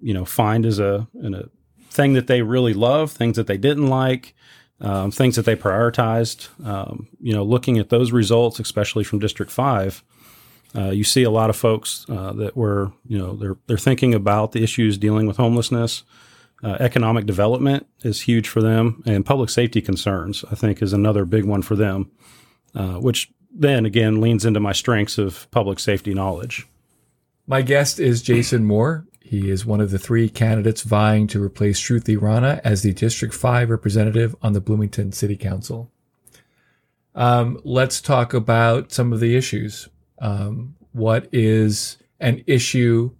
you 0.00 0.14
know, 0.14 0.24
find 0.24 0.64
as 0.64 0.78
a, 0.78 1.06
in 1.22 1.34
a 1.34 1.44
thing 1.90 2.14
that 2.14 2.26
they 2.26 2.42
really 2.42 2.74
love, 2.74 3.12
things 3.12 3.36
that 3.36 3.46
they 3.46 3.58
didn't 3.58 3.88
like, 3.88 4.34
um, 4.80 5.10
things 5.10 5.36
that 5.36 5.44
they 5.44 5.54
prioritized. 5.54 6.48
Um, 6.66 7.08
you 7.20 7.34
know, 7.34 7.44
looking 7.44 7.78
at 7.78 7.90
those 7.90 8.10
results, 8.10 8.58
especially 8.58 9.04
from 9.04 9.18
District 9.18 9.52
Five, 9.52 10.02
uh, 10.74 10.90
you 10.90 11.04
see 11.04 11.22
a 11.22 11.30
lot 11.30 11.50
of 11.50 11.56
folks 11.56 12.06
uh, 12.08 12.32
that 12.32 12.56
were, 12.56 12.92
you 13.06 13.18
know, 13.18 13.36
they're 13.36 13.56
they're 13.66 13.76
thinking 13.76 14.14
about 14.14 14.52
the 14.52 14.62
issues 14.62 14.96
dealing 14.96 15.26
with 15.26 15.36
homelessness. 15.36 16.04
Uh, 16.62 16.76
economic 16.78 17.26
development 17.26 17.86
is 18.02 18.22
huge 18.22 18.48
for 18.48 18.62
them, 18.62 19.02
and 19.04 19.26
public 19.26 19.50
safety 19.50 19.80
concerns, 19.80 20.44
I 20.50 20.54
think, 20.54 20.80
is 20.80 20.92
another 20.92 21.24
big 21.24 21.44
one 21.44 21.62
for 21.62 21.74
them. 21.74 22.10
Uh, 22.74 22.94
which 22.94 23.30
then 23.54 23.84
again 23.84 24.20
leans 24.20 24.46
into 24.46 24.58
my 24.58 24.72
strengths 24.72 25.18
of 25.18 25.50
public 25.50 25.78
safety 25.78 26.14
knowledge. 26.14 26.66
My 27.46 27.60
guest 27.60 28.00
is 28.00 28.22
Jason 28.22 28.64
Moore. 28.64 29.06
He 29.20 29.50
is 29.50 29.66
one 29.66 29.82
of 29.82 29.90
the 29.90 29.98
three 29.98 30.30
candidates 30.30 30.82
vying 30.82 31.26
to 31.28 31.42
replace 31.42 31.78
Shruti 31.78 32.20
Rana 32.20 32.62
as 32.64 32.82
the 32.82 32.94
District 32.94 33.34
5 33.34 33.68
representative 33.68 34.34
on 34.40 34.54
the 34.54 34.60
Bloomington 34.60 35.12
City 35.12 35.36
Council. 35.36 35.90
Um, 37.14 37.60
let's 37.62 38.00
talk 38.00 38.32
about 38.32 38.90
some 38.90 39.12
of 39.12 39.20
the 39.20 39.36
issues. 39.36 39.88
Um, 40.18 40.76
what 40.92 41.28
is 41.30 41.98
an 42.20 42.42
issue 42.46 43.10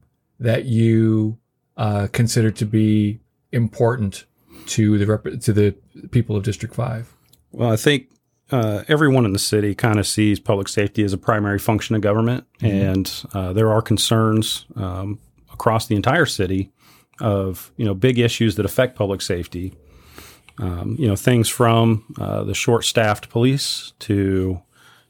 that 0.40 0.64
you 0.64 1.37
uh, 1.76 2.08
consider 2.11 2.50
to 2.52 2.64
be 2.64 3.20
important 3.52 4.25
to 4.66 4.99
the 4.99 5.06
rep- 5.06 5.40
to 5.40 5.52
the 5.52 5.75
people 6.11 6.37
of 6.37 6.42
District 6.42 6.75
5? 6.75 7.14
Well, 7.52 7.71
I 7.71 7.76
think 7.76 8.09
uh, 8.50 8.85
everyone 8.88 9.25
in 9.25 9.32
the 9.32 9.38
city 9.38 9.75
kind 9.75 9.99
of 9.99 10.06
sees 10.06 10.38
public 10.38 10.68
safety 10.68 11.02
as 11.02 11.12
a 11.12 11.18
primary 11.18 11.59
function 11.59 11.94
of 11.94 12.02
government, 12.02 12.47
and 12.61 13.11
uh, 13.32 13.52
there 13.52 13.71
are 13.73 13.82
concerns 13.82 14.66
um, 14.76 15.18
across 15.52 15.87
the 15.87 15.97
entire 15.97 16.26
city 16.26 16.71
of 17.21 17.73
you 17.76 17.85
know 17.85 17.94
big 17.94 18.18
issues 18.18 18.56
that 18.56 18.66
affect 18.66 18.97
public 18.97 19.23
safety. 19.23 19.75
Um, 20.59 20.97
you 20.99 21.09
know 21.09 21.16
things 21.16 21.49
from 21.49 22.04
uh, 22.21 22.44
the 22.44 22.54
short-staffed 22.54 23.30
police 23.30 23.94
to 24.00 24.61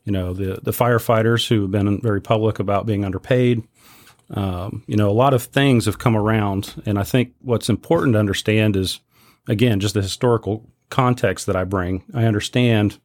you 0.04 0.12
know 0.12 0.32
the 0.32 0.60
the 0.62 0.70
firefighters 0.70 1.48
who 1.48 1.62
have 1.62 1.70
been 1.70 2.00
very 2.00 2.20
public 2.20 2.58
about 2.58 2.86
being 2.86 3.04
underpaid. 3.04 3.62
Um, 4.32 4.82
you 4.86 4.96
know 4.96 5.10
a 5.10 5.12
lot 5.12 5.34
of 5.34 5.42
things 5.44 5.86
have 5.86 5.98
come 5.98 6.16
around, 6.16 6.82
and 6.86 6.98
I 6.98 7.02
think 7.02 7.34
what's 7.40 7.68
important 7.68 8.14
to 8.14 8.18
understand 8.18 8.76
is 8.76 9.00
again 9.48 9.80
just 9.80 9.94
the 9.94 10.02
historical 10.02 10.70
context 10.90 11.46
that 11.46 11.56
I 11.56 11.64
bring. 11.64 12.04
I 12.14 12.24
understand 12.24 12.98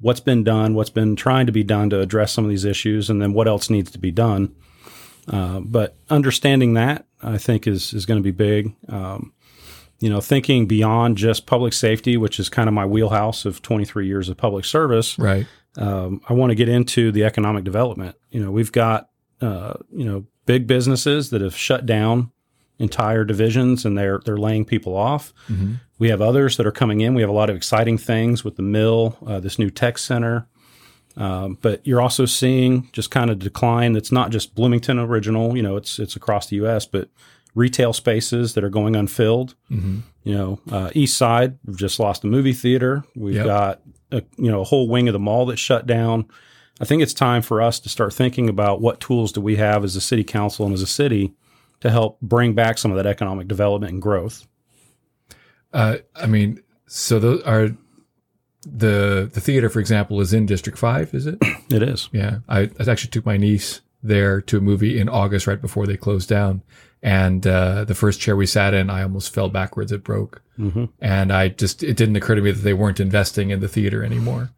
what's 0.00 0.20
been 0.20 0.44
done, 0.44 0.74
what's 0.74 0.90
been 0.90 1.16
trying 1.16 1.46
to 1.46 1.52
be 1.52 1.64
done 1.64 1.90
to 1.90 2.00
address 2.00 2.32
some 2.32 2.44
of 2.44 2.50
these 2.50 2.64
issues, 2.64 3.10
and 3.10 3.20
then 3.20 3.32
what 3.32 3.48
else 3.48 3.70
needs 3.70 3.90
to 3.92 3.98
be 3.98 4.10
done. 4.10 4.54
Uh, 5.26 5.60
but 5.60 5.96
understanding 6.08 6.74
that, 6.74 7.06
I 7.22 7.38
think, 7.38 7.66
is 7.66 7.92
is 7.92 8.06
going 8.06 8.18
to 8.18 8.24
be 8.24 8.30
big. 8.30 8.74
Um, 8.88 9.32
you 10.00 10.08
know, 10.08 10.20
thinking 10.20 10.66
beyond 10.66 11.16
just 11.16 11.46
public 11.46 11.72
safety, 11.72 12.16
which 12.16 12.38
is 12.38 12.48
kind 12.48 12.68
of 12.68 12.74
my 12.74 12.86
wheelhouse 12.86 13.44
of 13.44 13.62
23 13.62 14.06
years 14.06 14.28
of 14.28 14.36
public 14.36 14.64
service. 14.64 15.18
Right. 15.18 15.46
Um, 15.76 16.20
I 16.28 16.34
want 16.34 16.50
to 16.50 16.54
get 16.54 16.68
into 16.68 17.10
the 17.10 17.24
economic 17.24 17.64
development. 17.64 18.16
You 18.30 18.42
know, 18.42 18.50
we've 18.50 18.72
got 18.72 19.10
uh, 19.40 19.74
you 19.92 20.04
know 20.04 20.26
big 20.48 20.66
businesses 20.66 21.28
that 21.30 21.42
have 21.42 21.54
shut 21.56 21.84
down 21.86 22.32
entire 22.80 23.24
divisions 23.24 23.84
and 23.84 23.96
they're 23.98 24.20
they're 24.24 24.36
laying 24.48 24.64
people 24.64 24.96
off. 24.96 25.32
We 25.98 26.08
have 26.08 26.20
others 26.22 26.56
that 26.56 26.66
are 26.66 26.72
coming 26.72 27.00
in. 27.02 27.14
We 27.14 27.22
have 27.22 27.30
a 27.30 27.40
lot 27.42 27.50
of 27.50 27.56
exciting 27.56 27.98
things 27.98 28.44
with 28.44 28.56
the 28.56 28.62
mill, 28.62 29.16
uh, 29.26 29.40
this 29.40 29.58
new 29.58 29.68
tech 29.70 29.98
center. 29.98 30.46
Um, 31.16 31.58
but 31.60 31.84
you're 31.84 32.00
also 32.00 32.24
seeing 32.24 32.88
just 32.92 33.10
kind 33.10 33.30
of 33.30 33.38
decline. 33.40 33.92
That's 33.92 34.12
not 34.12 34.30
just 34.30 34.54
Bloomington 34.54 34.98
original. 34.98 35.56
You 35.56 35.62
know, 35.62 35.76
it's 35.76 35.98
it's 35.98 36.16
across 36.16 36.46
the 36.48 36.56
U.S. 36.56 36.86
But 36.86 37.08
retail 37.54 37.92
spaces 37.92 38.54
that 38.54 38.62
are 38.62 38.70
going 38.70 38.94
unfilled. 38.96 39.54
You 39.68 40.02
know, 40.24 40.60
uh, 40.70 40.90
East 40.94 41.16
Side 41.18 41.58
we've 41.66 41.76
just 41.76 41.98
lost 41.98 42.22
a 42.24 42.26
movie 42.28 42.52
theater. 42.52 43.04
We've 43.16 43.34
Yep. 43.36 43.46
got 43.46 43.80
a, 44.12 44.22
you 44.36 44.50
know 44.50 44.60
a 44.60 44.64
whole 44.64 44.88
wing 44.88 45.08
of 45.08 45.12
the 45.12 45.18
mall 45.18 45.46
that's 45.46 45.60
shut 45.60 45.86
down. 45.86 46.26
I 46.80 46.84
think 46.84 47.02
it's 47.02 47.14
time 47.14 47.42
for 47.42 47.60
us 47.60 47.80
to 47.80 47.88
start 47.88 48.12
thinking 48.14 48.48
about 48.48 48.80
what 48.80 49.00
tools 49.00 49.32
do 49.32 49.40
we 49.40 49.56
have 49.56 49.84
as 49.84 49.96
a 49.96 50.00
city 50.00 50.24
council 50.24 50.64
and 50.64 50.74
as 50.74 50.82
a 50.82 50.86
city 50.86 51.34
to 51.80 51.90
help 51.90 52.20
bring 52.20 52.54
back 52.54 52.78
some 52.78 52.90
of 52.90 52.96
that 52.96 53.06
economic 53.06 53.48
development 53.48 53.92
and 53.92 54.02
growth. 54.02 54.46
Uh, 55.72 55.96
I 56.16 56.26
mean, 56.26 56.62
so 56.86 57.18
those 57.18 57.42
are 57.42 57.70
the 58.64 59.30
the 59.32 59.40
theater, 59.40 59.68
for 59.68 59.80
example, 59.80 60.20
is 60.20 60.32
in 60.32 60.46
District 60.46 60.78
Five. 60.78 61.14
Is 61.14 61.26
it? 61.26 61.38
It 61.70 61.82
is. 61.82 62.08
Yeah, 62.12 62.38
I, 62.48 62.60
I 62.80 62.90
actually 62.90 63.10
took 63.10 63.26
my 63.26 63.36
niece 63.36 63.82
there 64.02 64.40
to 64.40 64.56
a 64.56 64.60
movie 64.62 64.98
in 64.98 65.06
August, 65.08 65.46
right 65.46 65.60
before 65.60 65.86
they 65.86 65.98
closed 65.98 66.26
down. 66.28 66.62
And 67.02 67.46
uh, 67.46 67.84
the 67.84 67.94
first 67.94 68.20
chair 68.20 68.34
we 68.36 68.46
sat 68.46 68.72
in, 68.72 68.88
I 68.88 69.02
almost 69.02 69.34
fell 69.34 69.50
backwards. 69.50 69.92
It 69.92 70.02
broke, 70.02 70.42
Mm-hmm. 70.58 70.86
and 71.00 71.30
I 71.32 71.48
just 71.48 71.82
it 71.84 71.96
didn't 71.96 72.16
occur 72.16 72.34
to 72.34 72.40
me 72.40 72.50
that 72.50 72.62
they 72.62 72.72
weren't 72.72 72.98
investing 73.00 73.50
in 73.50 73.60
the 73.60 73.68
theater 73.68 74.02
anymore 74.02 74.50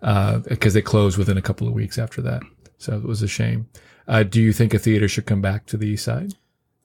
because 0.00 0.74
they 0.74 0.82
closed 0.82 1.18
within 1.18 1.36
a 1.36 1.42
couple 1.42 1.68
of 1.68 1.74
weeks 1.74 1.98
after 1.98 2.22
that. 2.22 2.42
So 2.78 2.94
it 2.96 3.04
was 3.04 3.22
a 3.22 3.28
shame. 3.28 3.68
Uh, 4.08 4.22
do 4.22 4.40
you 4.40 4.52
think 4.52 4.74
a 4.74 4.78
theater 4.78 5.08
should 5.08 5.26
come 5.26 5.40
back 5.40 5.66
to 5.66 5.76
the 5.76 5.86
east 5.86 6.04
side? 6.04 6.34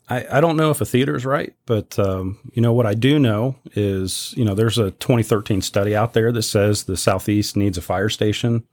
I, 0.07 0.37
I 0.37 0.41
don't 0.41 0.57
know 0.57 0.69
if 0.69 0.81
a 0.81 0.85
theater 0.85 1.15
is 1.15 1.25
right, 1.25 1.53
but 1.65 1.97
um, 1.97 2.37
you 2.53 2.61
know 2.61 2.73
what 2.73 2.85
I 2.85 2.93
do 2.93 3.17
know 3.17 3.55
is 3.73 4.33
you 4.37 4.45
know 4.45 4.53
there's 4.53 4.77
a 4.77 4.91
2013 4.91 5.61
study 5.61 5.95
out 5.95 6.13
there 6.13 6.31
that 6.31 6.43
says 6.43 6.83
the 6.83 6.97
southeast 6.97 7.57
needs 7.57 7.77
a 7.77 7.81
fire 7.81 8.09
station. 8.09 8.63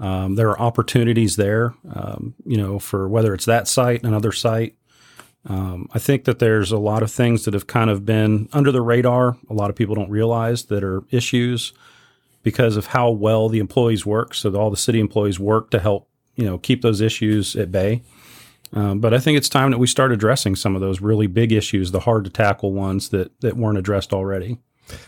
Um, 0.00 0.34
there 0.36 0.48
are 0.50 0.60
opportunities 0.60 1.36
there, 1.36 1.74
um, 1.92 2.34
you 2.46 2.56
know, 2.56 2.78
for 2.78 3.08
whether 3.08 3.34
it's 3.34 3.44
that 3.46 3.68
site, 3.68 4.04
another 4.04 4.32
site. 4.32 4.76
Um, 5.44 5.88
I 5.92 5.98
think 5.98 6.24
that 6.24 6.38
there's 6.38 6.70
a 6.70 6.78
lot 6.78 7.02
of 7.02 7.10
things 7.10 7.44
that 7.44 7.54
have 7.54 7.66
kind 7.66 7.90
of 7.90 8.06
been 8.06 8.48
under 8.52 8.70
the 8.70 8.80
radar. 8.80 9.36
A 9.50 9.54
lot 9.54 9.70
of 9.70 9.76
people 9.76 9.96
don't 9.96 10.10
realize 10.10 10.66
that 10.66 10.84
are 10.84 11.02
issues 11.10 11.72
because 12.42 12.76
of 12.76 12.86
how 12.86 13.10
well 13.10 13.48
the 13.48 13.58
employees 13.58 14.04
work. 14.04 14.34
So 14.34 14.54
all 14.54 14.70
the 14.70 14.76
city 14.76 15.00
employees 15.00 15.38
work 15.38 15.70
to 15.70 15.78
help, 15.78 16.08
you 16.36 16.44
know, 16.44 16.58
keep 16.58 16.82
those 16.82 17.00
issues 17.00 17.56
at 17.56 17.70
bay. 17.70 18.02
Um, 18.74 19.00
but 19.00 19.12
I 19.12 19.18
think 19.18 19.36
it's 19.36 19.48
time 19.48 19.70
that 19.70 19.78
we 19.78 19.86
start 19.86 20.12
addressing 20.12 20.56
some 20.56 20.74
of 20.74 20.80
those 20.80 21.00
really 21.00 21.26
big 21.26 21.52
issues, 21.52 21.90
the 21.90 22.00
hard 22.00 22.24
to 22.24 22.30
tackle 22.30 22.72
ones 22.72 23.10
that 23.10 23.38
that 23.40 23.56
weren't 23.56 23.78
addressed 23.78 24.12
already. 24.12 24.58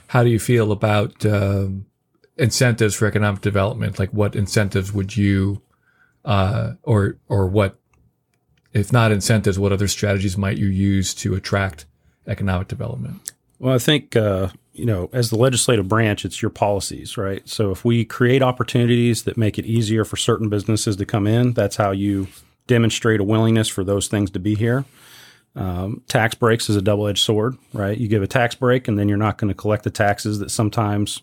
How 0.09 0.23
do 0.23 0.31
you 0.31 0.39
feel 0.39 0.71
about 0.71 1.25
um, 1.25 1.87
incentives 2.37 2.95
for 2.95 3.07
economic 3.07 3.41
development? 3.41 3.99
Like, 3.99 4.11
what 4.11 4.37
incentives 4.37 4.93
would 4.93 5.17
you, 5.17 5.63
uh, 6.25 6.75
or 6.83 7.17
or 7.29 7.47
what, 7.47 7.79
if 8.73 8.93
not 8.93 9.13
incentives, 9.13 9.59
what 9.59 9.73
other 9.73 9.89
strategies 9.89 10.37
might 10.37 10.59
you 10.59 10.67
use 10.67 11.15
to 11.15 11.35
attract 11.35 11.87
economic 12.27 12.69
development? 12.69 13.33
Well, 13.59 13.75
I 13.75 13.79
think 13.79 14.15
uh, 14.15 14.49
you 14.75 14.85
know, 14.85 15.09
as 15.13 15.31
the 15.31 15.37
legislative 15.39 15.89
branch, 15.89 16.25
it's 16.25 16.43
your 16.43 16.51
policies, 16.51 17.17
right? 17.17 17.49
So 17.49 17.71
if 17.71 17.85
we 17.85 18.05
create 18.05 18.43
opportunities 18.43 19.23
that 19.23 19.37
make 19.37 19.59
it 19.59 19.65
easier 19.67 20.05
for 20.05 20.17
certain 20.17 20.49
businesses 20.49 20.97
to 20.97 21.07
come 21.07 21.27
in, 21.27 21.53
that's 21.53 21.77
how 21.77 21.93
you 21.93 22.27
demonstrate 22.67 23.21
a 23.21 23.25
willingness 23.25 23.69
for 23.69 23.85
those 23.85 24.09
things 24.09 24.31
to 24.33 24.39
be 24.39 24.55
here. 24.55 24.85
Um, 25.57 26.03
tax 26.09 26.35
breaks 26.35 26.69
is 26.69 26.75
a 26.77 26.83
double-edged 26.83 27.23
sword, 27.23 27.57
right? 27.73 27.97
You 27.97 28.09
give 28.09 28.23
a 28.23 28.27
tax 28.27 28.55
break, 28.57 28.89
and 28.89 28.99
then 28.99 29.09
you're 29.09 29.17
not 29.19 29.39
going 29.39 29.49
to 29.49 29.55
collect 29.55 29.85
the 29.85 29.91
taxes 29.91 30.41
that 30.41 30.51
sometimes 30.51 31.23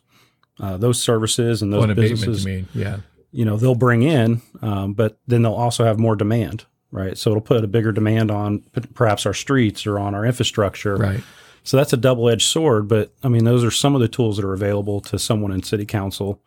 uh, 0.60 0.78
those 0.78 1.02
services 1.02 1.62
and 1.62 1.74
those 1.74 1.88
businesses 1.96 2.46
you 2.46 2.52
mean? 2.52 2.68
Yeah. 2.74 2.98
you 3.32 3.44
know 3.46 3.58
they'll 3.58 3.76
bring 3.76 4.04
in, 4.04 4.42
um, 4.62 4.94
but 4.94 5.18
then 5.28 5.42
they'll 5.42 5.54
also 5.54 5.84
have 5.84 6.00
more 6.00 6.16
demand, 6.16 6.66
right? 6.92 7.18
So 7.18 7.32
it'll 7.32 7.42
put 7.42 7.64
a 7.64 7.68
bigger 7.68 7.92
demand 7.92 8.32
on 8.32 8.60
p- 8.60 8.82
perhaps 8.94 9.26
our 9.26 9.34
streets 9.34 9.86
or 9.86 10.00
on 10.00 10.16
our 10.16 10.26
infrastructure, 10.26 10.96
Right. 10.96 11.22
So 11.64 11.78
that's 11.78 11.94
a 11.94 11.98
double 11.98 12.30
edged 12.30 12.48
sword. 12.48 12.88
But 12.88 13.14
I 13.24 13.28
mean, 13.28 13.46
those 13.46 13.64
are 13.64 13.72
some 13.72 13.96
of 13.96 14.02
the 14.02 14.08
tools 14.08 14.38
that 14.38 14.46
are 14.46 14.54
available 14.54 15.02
to 15.02 15.20
someone 15.20 15.52
in 15.52 15.64
city 15.64 15.86
council. 15.86 16.42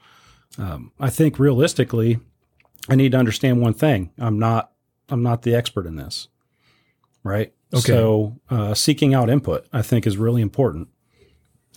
Um, 0.59 0.92
I 0.99 1.11
think 1.11 1.38
realistically, 1.38 2.21
I 2.88 2.94
need 2.94 3.12
to 3.12 3.18
understand 3.18 3.61
one 3.61 3.75
thing: 3.75 4.11
I'm 4.18 4.38
not 4.38 4.73
I'm 5.09 5.23
not 5.23 5.42
the 5.42 5.54
expert 5.54 5.87
in 5.87 5.97
this, 5.97 6.28
right? 7.23 7.52
Okay. 7.73 7.80
So 7.80 8.40
uh, 8.50 8.75
seeking 8.75 9.14
out 9.14 9.30
input, 9.30 9.66
I 9.73 9.83
think, 9.83 10.06
is 10.06 10.16
really 10.16 10.42
important. 10.42 10.88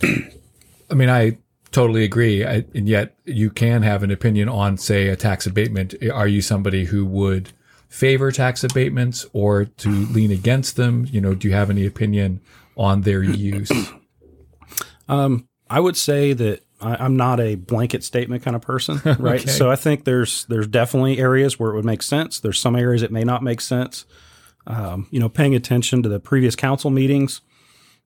I 0.03 0.93
mean, 0.93 1.09
I 1.09 1.37
totally 1.71 2.03
agree. 2.03 2.45
I, 2.45 2.65
and 2.73 2.87
yet 2.87 3.15
you 3.25 3.49
can 3.49 3.81
have 3.81 4.03
an 4.03 4.11
opinion 4.11 4.47
on, 4.47 4.77
say, 4.77 5.07
a 5.07 5.15
tax 5.15 5.47
abatement. 5.47 5.95
Are 6.13 6.27
you 6.27 6.41
somebody 6.41 6.85
who 6.85 7.05
would 7.05 7.51
favor 7.89 8.31
tax 8.31 8.63
abatements 8.63 9.25
or 9.33 9.65
to 9.65 9.89
lean 9.89 10.31
against 10.31 10.75
them? 10.75 11.07
You 11.09 11.19
know, 11.19 11.33
do 11.33 11.47
you 11.47 11.53
have 11.55 11.69
any 11.69 11.85
opinion 11.85 12.41
on 12.77 13.01
their 13.01 13.23
use? 13.23 13.71
Um, 15.09 15.47
I 15.69 15.79
would 15.79 15.95
say 15.95 16.33
that 16.33 16.63
I, 16.81 17.05
am 17.05 17.15
not 17.15 17.39
a 17.39 17.55
blanket 17.55 18.03
statement 18.03 18.43
kind 18.43 18.55
of 18.55 18.61
person, 18.61 19.01
right? 19.19 19.41
okay. 19.41 19.49
So 19.49 19.71
I 19.71 19.75
think 19.75 20.03
there's 20.03 20.45
there's 20.45 20.67
definitely 20.67 21.17
areas 21.19 21.59
where 21.59 21.71
it 21.71 21.75
would 21.75 21.85
make 21.85 22.01
sense. 22.01 22.39
There's 22.39 22.59
some 22.59 22.75
areas 22.75 23.01
it 23.01 23.11
may 23.11 23.23
not 23.23 23.41
make 23.43 23.61
sense. 23.61 24.05
Um, 24.65 25.07
you 25.11 25.19
know, 25.19 25.29
paying 25.29 25.55
attention 25.55 26.03
to 26.03 26.09
the 26.09 26.19
previous 26.19 26.55
council 26.55 26.91
meetings, 26.91 27.41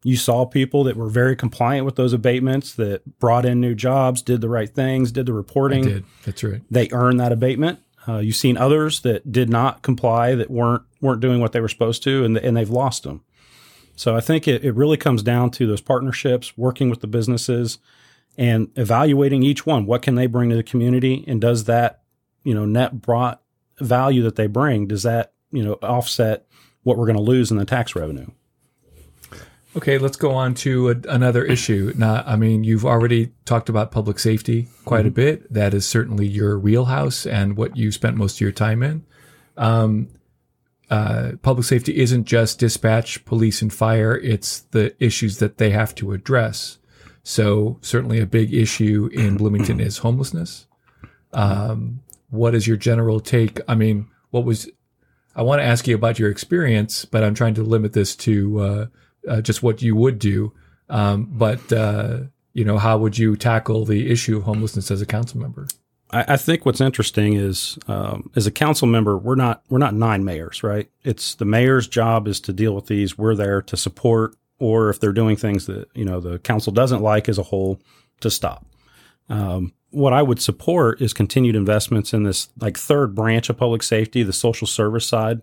you 0.03 0.15
saw 0.15 0.45
people 0.45 0.83
that 0.85 0.95
were 0.95 1.09
very 1.09 1.35
compliant 1.35 1.85
with 1.85 1.95
those 1.95 2.13
abatements, 2.13 2.75
that 2.75 3.19
brought 3.19 3.45
in 3.45 3.59
new 3.59 3.75
jobs, 3.75 4.21
did 4.21 4.41
the 4.41 4.49
right 4.49 4.69
things, 4.69 5.11
did 5.11 5.25
the 5.25 5.33
reporting. 5.33 5.83
Did. 5.83 6.05
That's 6.23 6.43
right. 6.43 6.61
They 6.69 6.87
earned 6.91 7.19
that 7.19 7.31
abatement. 7.31 7.79
Uh, 8.07 8.17
you've 8.17 8.35
seen 8.35 8.57
others 8.57 9.01
that 9.01 9.31
did 9.31 9.49
not 9.49 9.81
comply, 9.81 10.33
that 10.35 10.49
weren't 10.49 10.83
weren't 11.01 11.21
doing 11.21 11.39
what 11.39 11.51
they 11.51 11.61
were 11.61 11.67
supposed 11.67 12.03
to, 12.03 12.23
and 12.23 12.37
and 12.37 12.55
they've 12.55 12.69
lost 12.69 13.03
them. 13.03 13.23
So 14.01 14.15
I 14.15 14.19
think 14.19 14.47
it, 14.47 14.65
it 14.65 14.71
really 14.71 14.97
comes 14.97 15.21
down 15.21 15.51
to 15.51 15.67
those 15.67 15.79
partnerships, 15.79 16.57
working 16.57 16.89
with 16.89 17.01
the 17.01 17.07
businesses, 17.07 17.77
and 18.35 18.71
evaluating 18.75 19.43
each 19.43 19.67
one. 19.67 19.85
What 19.85 20.01
can 20.01 20.15
they 20.15 20.25
bring 20.25 20.49
to 20.49 20.55
the 20.55 20.63
community, 20.63 21.23
and 21.27 21.39
does 21.39 21.65
that 21.65 22.01
you 22.43 22.55
know 22.55 22.65
net 22.65 22.99
brought 22.99 23.43
value 23.79 24.23
that 24.23 24.37
they 24.37 24.47
bring 24.47 24.87
does 24.87 25.03
that 25.03 25.33
you 25.51 25.63
know 25.63 25.73
offset 25.83 26.47
what 26.81 26.97
we're 26.97 27.05
going 27.05 27.15
to 27.15 27.21
lose 27.21 27.51
in 27.51 27.57
the 27.57 27.65
tax 27.65 27.95
revenue? 27.95 28.25
Okay, 29.77 29.99
let's 29.99 30.17
go 30.17 30.31
on 30.31 30.55
to 30.55 30.89
a, 30.89 30.95
another 31.07 31.45
issue. 31.45 31.93
Now, 31.95 32.23
I 32.25 32.37
mean, 32.37 32.63
you've 32.63 32.87
already 32.87 33.33
talked 33.45 33.69
about 33.69 33.91
public 33.91 34.17
safety 34.17 34.67
quite 34.83 35.01
mm-hmm. 35.01 35.07
a 35.09 35.11
bit. 35.11 35.53
That 35.53 35.75
is 35.75 35.87
certainly 35.87 36.25
your 36.25 36.57
wheelhouse 36.57 37.27
and 37.27 37.55
what 37.55 37.77
you 37.77 37.91
spent 37.91 38.17
most 38.17 38.37
of 38.37 38.41
your 38.41 38.51
time 38.51 38.81
in. 38.81 39.05
Um, 39.57 40.07
uh, 40.91 41.31
public 41.41 41.65
safety 41.65 41.97
isn't 41.97 42.25
just 42.25 42.59
dispatch, 42.59 43.23
police, 43.23 43.61
and 43.61 43.73
fire. 43.73 44.17
It's 44.17 44.59
the 44.71 44.93
issues 45.03 45.37
that 45.37 45.57
they 45.57 45.69
have 45.69 45.95
to 45.95 46.11
address. 46.11 46.77
So 47.23 47.77
certainly 47.81 48.19
a 48.19 48.25
big 48.25 48.53
issue 48.53 49.09
in 49.13 49.37
Bloomington 49.37 49.79
is 49.79 49.99
homelessness. 49.99 50.67
Um, 51.33 52.01
what 52.29 52.53
is 52.53 52.67
your 52.67 52.77
general 52.77 53.21
take? 53.21 53.61
I 53.67 53.75
mean, 53.75 54.07
what 54.31 54.43
was, 54.43 54.69
I 55.33 55.43
want 55.43 55.61
to 55.61 55.65
ask 55.65 55.87
you 55.87 55.95
about 55.95 56.19
your 56.19 56.29
experience, 56.29 57.05
but 57.05 57.23
I'm 57.23 57.35
trying 57.35 57.53
to 57.53 57.63
limit 57.63 57.93
this 57.93 58.15
to, 58.17 58.59
uh, 58.59 58.85
uh, 59.29 59.41
just 59.41 59.63
what 59.63 59.81
you 59.81 59.95
would 59.95 60.19
do. 60.19 60.51
Um, 60.89 61.29
but 61.31 61.71
uh, 61.71 62.23
you 62.53 62.65
know, 62.65 62.77
how 62.77 62.97
would 62.97 63.17
you 63.17 63.37
tackle 63.37 63.85
the 63.85 64.11
issue 64.11 64.37
of 64.37 64.43
homelessness 64.43 64.91
as 64.91 65.01
a 65.01 65.05
council 65.05 65.39
member? 65.39 65.67
I, 66.11 66.25
I 66.33 66.37
think 66.37 66.65
what's 66.65 66.81
interesting 66.81 67.33
is, 67.33 67.77
um, 67.87 68.29
as 68.35 68.47
a 68.47 68.51
council 68.51 68.87
member, 68.87 69.17
we're 69.17 69.35
not 69.35 69.63
we're 69.69 69.77
not 69.77 69.93
nine 69.93 70.23
mayors, 70.23 70.63
right? 70.63 70.89
It's 71.03 71.35
the 71.35 71.45
mayor's 71.45 71.87
job 71.87 72.27
is 72.27 72.39
to 72.41 72.53
deal 72.53 72.75
with 72.75 72.87
these. 72.87 73.17
We're 73.17 73.35
there 73.35 73.61
to 73.63 73.77
support, 73.77 74.35
or 74.59 74.89
if 74.89 74.99
they're 74.99 75.13
doing 75.13 75.35
things 75.35 75.65
that 75.67 75.89
you 75.93 76.05
know 76.05 76.19
the 76.19 76.39
council 76.39 76.71
doesn't 76.71 77.01
like 77.01 77.29
as 77.29 77.37
a 77.37 77.43
whole, 77.43 77.81
to 78.21 78.29
stop. 78.29 78.65
Um, 79.29 79.73
what 79.91 80.13
I 80.13 80.21
would 80.21 80.41
support 80.41 81.01
is 81.01 81.13
continued 81.13 81.55
investments 81.55 82.13
in 82.13 82.23
this 82.23 82.49
like 82.59 82.77
third 82.77 83.13
branch 83.13 83.49
of 83.49 83.57
public 83.57 83.83
safety, 83.83 84.23
the 84.23 84.33
social 84.33 84.67
service 84.67 85.05
side. 85.05 85.41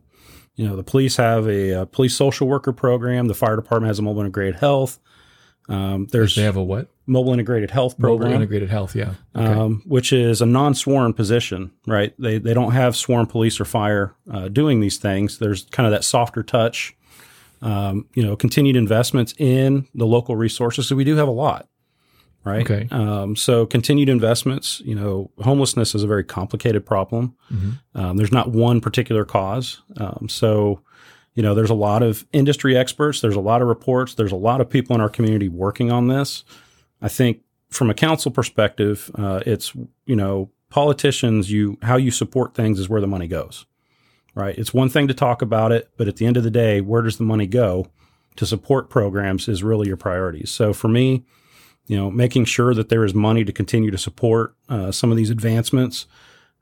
You 0.56 0.66
know, 0.66 0.74
the 0.74 0.82
police 0.82 1.16
have 1.16 1.46
a, 1.46 1.70
a 1.70 1.86
police 1.86 2.16
social 2.16 2.48
worker 2.48 2.72
program. 2.72 3.28
The 3.28 3.34
fire 3.34 3.56
department 3.56 3.88
has 3.88 3.98
a 3.98 4.02
mobile 4.02 4.20
integrated 4.20 4.56
health. 4.56 4.98
Um, 5.68 6.06
there's 6.10 6.34
they 6.34 6.42
have 6.42 6.56
a 6.56 6.62
what? 6.62 6.88
Mobile 7.08 7.32
integrated 7.32 7.70
health 7.70 7.98
program. 7.98 8.30
Mobile 8.30 8.42
integrated 8.42 8.70
health, 8.70 8.94
yeah. 8.94 9.14
Okay. 9.34 9.46
Um, 9.46 9.82
which 9.86 10.12
is 10.12 10.40
a 10.40 10.46
non-sworn 10.46 11.14
position, 11.14 11.72
right? 11.86 12.14
They 12.18 12.38
they 12.38 12.54
don't 12.54 12.72
have 12.72 12.96
sworn 12.96 13.26
police 13.26 13.58
or 13.60 13.64
fire 13.64 14.14
uh, 14.32 14.48
doing 14.48 14.80
these 14.80 14.98
things. 14.98 15.38
There's 15.38 15.64
kind 15.66 15.86
of 15.86 15.92
that 15.92 16.04
softer 16.04 16.42
touch. 16.42 16.94
Um, 17.60 18.06
you 18.14 18.22
know, 18.22 18.36
continued 18.36 18.76
investments 18.76 19.34
in 19.36 19.88
the 19.92 20.06
local 20.06 20.36
resources. 20.36 20.86
So 20.86 20.94
we 20.94 21.02
do 21.02 21.16
have 21.16 21.26
a 21.26 21.32
lot 21.32 21.68
right? 22.48 22.70
Okay. 22.70 22.88
Um, 22.90 23.36
so 23.36 23.66
continued 23.66 24.08
investments. 24.08 24.80
You 24.84 24.94
know, 24.94 25.30
homelessness 25.42 25.94
is 25.94 26.02
a 26.02 26.06
very 26.06 26.24
complicated 26.24 26.84
problem. 26.84 27.36
Mm-hmm. 27.52 28.00
Um, 28.00 28.16
there's 28.16 28.32
not 28.32 28.50
one 28.50 28.80
particular 28.80 29.24
cause. 29.24 29.82
Um, 29.98 30.28
so, 30.28 30.80
you 31.34 31.42
know, 31.42 31.54
there's 31.54 31.70
a 31.70 31.74
lot 31.74 32.02
of 32.02 32.26
industry 32.32 32.76
experts. 32.76 33.20
There's 33.20 33.36
a 33.36 33.40
lot 33.40 33.62
of 33.62 33.68
reports. 33.68 34.14
There's 34.14 34.32
a 34.32 34.36
lot 34.36 34.60
of 34.60 34.68
people 34.70 34.94
in 34.94 35.00
our 35.00 35.10
community 35.10 35.48
working 35.48 35.92
on 35.92 36.08
this. 36.08 36.44
I 37.00 37.08
think 37.08 37.42
from 37.70 37.90
a 37.90 37.94
council 37.94 38.30
perspective, 38.30 39.10
uh, 39.14 39.40
it's 39.46 39.74
you 40.06 40.16
know 40.16 40.50
politicians. 40.70 41.50
You 41.50 41.78
how 41.82 41.96
you 41.96 42.10
support 42.10 42.54
things 42.54 42.78
is 42.78 42.88
where 42.88 43.00
the 43.00 43.06
money 43.06 43.28
goes. 43.28 43.66
Right. 44.34 44.56
It's 44.56 44.72
one 44.72 44.88
thing 44.88 45.08
to 45.08 45.14
talk 45.14 45.42
about 45.42 45.72
it, 45.72 45.90
but 45.96 46.06
at 46.06 46.16
the 46.16 46.26
end 46.26 46.36
of 46.36 46.44
the 46.44 46.50
day, 46.50 46.80
where 46.80 47.02
does 47.02 47.18
the 47.18 47.24
money 47.24 47.46
go? 47.46 47.88
To 48.36 48.46
support 48.46 48.88
programs 48.88 49.48
is 49.48 49.64
really 49.64 49.88
your 49.88 49.96
priorities. 49.96 50.52
So 50.52 50.72
for 50.72 50.86
me, 50.86 51.24
you 51.88 51.96
know, 51.96 52.08
making 52.08 52.44
sure 52.44 52.72
that 52.72 52.88
there 52.88 53.04
is 53.04 53.14
money 53.14 53.44
to 53.44 53.52
continue 53.52 53.90
to 53.90 53.98
support 53.98 54.54
uh, 54.68 54.92
some 54.92 55.10
of 55.10 55.16
these 55.16 55.30
advancements. 55.30 56.06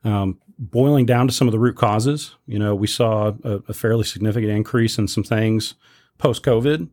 Um, 0.03 0.39
boiling 0.57 1.05
down 1.05 1.27
to 1.27 1.33
some 1.33 1.47
of 1.47 1.51
the 1.51 1.59
root 1.59 1.75
causes, 1.75 2.35
you 2.47 2.57
know, 2.57 2.73
we 2.73 2.87
saw 2.87 3.33
a, 3.43 3.61
a 3.67 3.73
fairly 3.73 4.05
significant 4.05 4.51
increase 4.51 4.97
in 4.97 5.07
some 5.07 5.23
things 5.23 5.75
post 6.17 6.43
COVID. 6.43 6.89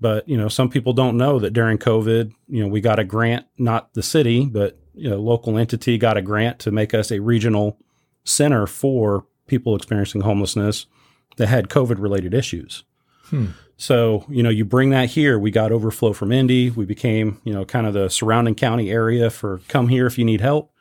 But 0.00 0.28
you 0.28 0.36
know, 0.36 0.48
some 0.48 0.68
people 0.68 0.92
don't 0.92 1.16
know 1.16 1.38
that 1.38 1.52
during 1.52 1.78
COVID, 1.78 2.32
you 2.48 2.62
know, 2.62 2.68
we 2.68 2.80
got 2.80 2.98
a 2.98 3.04
grant, 3.04 3.46
not 3.58 3.94
the 3.94 4.02
city, 4.02 4.44
but 4.44 4.78
you 4.94 5.08
know, 5.08 5.16
local 5.16 5.58
entity 5.58 5.98
got 5.98 6.16
a 6.16 6.22
grant 6.22 6.58
to 6.60 6.70
make 6.70 6.94
us 6.94 7.10
a 7.10 7.20
regional 7.20 7.78
center 8.24 8.66
for 8.66 9.26
people 9.46 9.76
experiencing 9.76 10.22
homelessness 10.22 10.86
that 11.36 11.48
had 11.48 11.68
COVID 11.68 12.00
related 12.00 12.34
issues. 12.34 12.84
Hmm. 13.26 13.46
So, 13.76 14.24
you 14.28 14.42
know, 14.42 14.48
you 14.50 14.64
bring 14.64 14.90
that 14.90 15.10
here. 15.10 15.38
We 15.38 15.50
got 15.50 15.70
overflow 15.70 16.12
from 16.14 16.32
Indy. 16.32 16.70
We 16.70 16.86
became, 16.86 17.40
you 17.44 17.52
know, 17.52 17.64
kind 17.64 17.86
of 17.86 17.92
the 17.92 18.08
surrounding 18.08 18.54
county 18.54 18.90
area 18.90 19.28
for 19.28 19.60
come 19.68 19.88
here 19.88 20.06
if 20.06 20.18
you 20.18 20.24
need 20.24 20.40
help. 20.40 20.72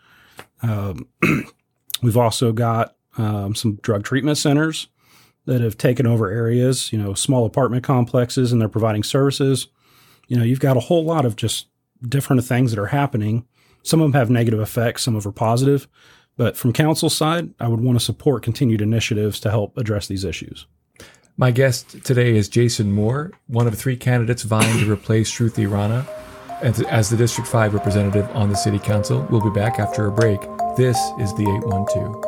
Um, 0.61 1.07
we've 2.01 2.17
also 2.17 2.53
got 2.53 2.95
um, 3.17 3.53
some 3.53 3.75
drug 3.81 4.03
treatment 4.03 4.37
centers 4.37 4.87
that 5.45 5.61
have 5.61 5.77
taken 5.77 6.07
over 6.07 6.29
areas, 6.29 6.91
you 6.91 6.99
know, 6.99 7.13
small 7.13 7.45
apartment 7.45 7.83
complexes, 7.83 8.51
and 8.51 8.59
they're 8.59 8.67
providing 8.67 9.03
services. 9.03 9.67
You 10.27 10.37
know, 10.37 10.43
you've 10.43 10.59
got 10.59 10.77
a 10.77 10.81
whole 10.81 11.05
lot 11.05 11.25
of 11.25 11.35
just 11.35 11.67
different 12.07 12.43
things 12.43 12.71
that 12.71 12.81
are 12.81 12.87
happening. 12.87 13.45
Some 13.83 14.01
of 14.01 14.05
them 14.05 14.19
have 14.19 14.29
negative 14.29 14.59
effects, 14.59 15.03
some 15.03 15.15
of 15.15 15.23
them 15.23 15.29
are 15.29 15.33
positive. 15.33 15.87
But 16.37 16.57
from 16.57 16.73
council 16.73 17.09
side, 17.09 17.53
I 17.59 17.67
would 17.67 17.79
want 17.79 17.97
to 17.97 18.03
support 18.03 18.43
continued 18.43 18.81
initiatives 18.81 19.39
to 19.41 19.51
help 19.51 19.77
address 19.77 20.07
these 20.07 20.23
issues. 20.23 20.65
My 21.37 21.51
guest 21.51 22.03
today 22.03 22.35
is 22.35 22.49
Jason 22.49 22.91
Moore, 22.91 23.31
one 23.47 23.67
of 23.67 23.77
three 23.77 23.97
candidates 23.97 24.43
vying 24.43 24.79
to 24.79 24.91
replace 24.91 25.31
Shruti 25.31 25.69
Rana 25.69 26.07
as 26.61 27.09
the 27.09 27.17
District 27.17 27.49
5 27.49 27.73
representative 27.73 28.29
on 28.35 28.49
the 28.49 28.55
City 28.55 28.79
Council. 28.79 29.27
We'll 29.29 29.41
be 29.41 29.49
back 29.49 29.79
after 29.79 30.07
a 30.07 30.11
break. 30.11 30.41
This 30.77 30.97
is 31.19 31.33
the 31.35 31.43
812. 31.43 32.24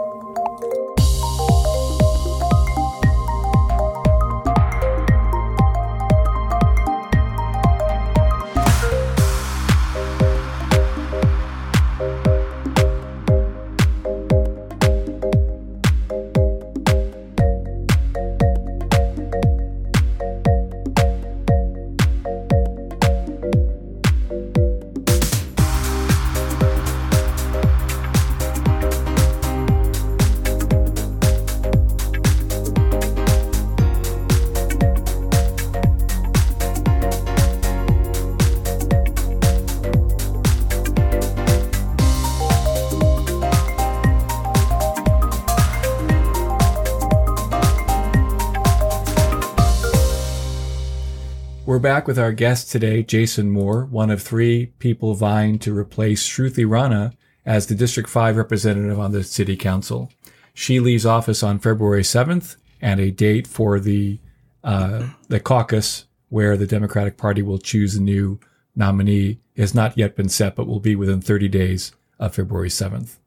We're 51.77 51.81
back 51.81 52.07
with 52.07 52.17
our 52.17 52.31
guest 52.31 52.71
today, 52.71 53.03
Jason 53.03 53.51
Moore, 53.51 53.85
one 53.85 54.09
of 54.09 54.19
three 54.23 54.73
people 54.79 55.13
vying 55.13 55.59
to 55.59 55.77
replace 55.77 56.27
Shruti 56.27 56.67
Rana 56.67 57.13
as 57.45 57.67
the 57.67 57.75
District 57.75 58.09
5 58.09 58.35
representative 58.35 58.99
on 58.99 59.11
the 59.11 59.23
City 59.23 59.55
Council. 59.55 60.11
She 60.55 60.79
leaves 60.79 61.05
office 61.05 61.43
on 61.43 61.59
February 61.59 62.01
7th, 62.01 62.55
and 62.81 62.99
a 62.99 63.11
date 63.11 63.45
for 63.45 63.79
the 63.79 64.19
uh, 64.63 65.09
the 65.27 65.39
caucus 65.39 66.05
where 66.29 66.57
the 66.57 66.65
Democratic 66.65 67.15
Party 67.15 67.43
will 67.43 67.59
choose 67.59 67.93
a 67.93 68.01
new 68.01 68.39
nominee 68.75 69.39
has 69.55 69.75
not 69.75 69.95
yet 69.99 70.15
been 70.15 70.29
set, 70.29 70.55
but 70.55 70.65
will 70.65 70.79
be 70.79 70.95
within 70.95 71.21
30 71.21 71.47
days 71.47 71.91
of 72.17 72.33
February 72.33 72.69
7th. 72.69 73.17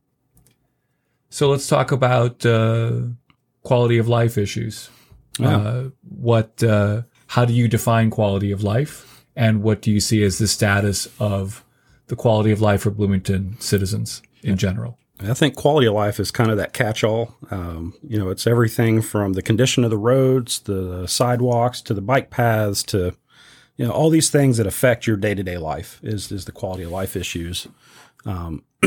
So 1.29 1.51
let's 1.51 1.69
talk 1.69 1.93
about 1.93 2.45
uh, 2.45 3.03
quality 3.63 3.99
of 3.99 4.09
life 4.09 4.37
issues. 4.37 4.91
Yeah. 5.39 5.57
Uh, 5.57 5.91
what? 6.03 6.65
How 7.31 7.45
do 7.45 7.53
you 7.53 7.69
define 7.69 8.11
quality 8.11 8.51
of 8.51 8.65
life, 8.65 9.25
and 9.37 9.63
what 9.63 9.83
do 9.83 9.93
you 9.93 10.01
see 10.01 10.25
as 10.25 10.39
the 10.39 10.49
status 10.49 11.07
of 11.21 11.65
the 12.09 12.17
quality 12.17 12.51
of 12.51 12.61
life 12.61 12.83
for 12.83 12.91
Bloomington 12.91 13.55
citizens 13.61 14.21
in 14.43 14.57
general? 14.57 14.99
I 15.21 15.35
think 15.35 15.55
quality 15.55 15.87
of 15.87 15.95
life 15.95 16.19
is 16.19 16.33
kind 16.33 16.51
of 16.51 16.57
that 16.57 16.73
catch-all. 16.73 17.37
Um, 17.53 17.95
you 18.03 18.19
know, 18.19 18.31
it's 18.31 18.49
everything 18.49 19.01
from 19.01 19.35
the 19.35 19.43
condition 19.43 19.85
of 19.85 19.91
the 19.91 19.97
roads, 19.97 20.59
the 20.59 21.07
sidewalks, 21.07 21.81
to 21.83 21.95
the 21.95 22.01
bike 22.01 22.31
paths, 22.31 22.83
to 22.85 23.15
you 23.77 23.87
know 23.87 23.93
all 23.93 24.11
these 24.11 24.29
things 24.29 24.57
that 24.57 24.67
affect 24.67 25.07
your 25.07 25.17
day-to-day 25.17 25.57
life. 25.57 26.01
Is 26.03 26.33
is 26.33 26.47
the 26.47 26.53
quality 26.53 26.83
of 26.83 26.91
life 26.91 27.15
issues. 27.15 27.69
Um, 28.27 28.65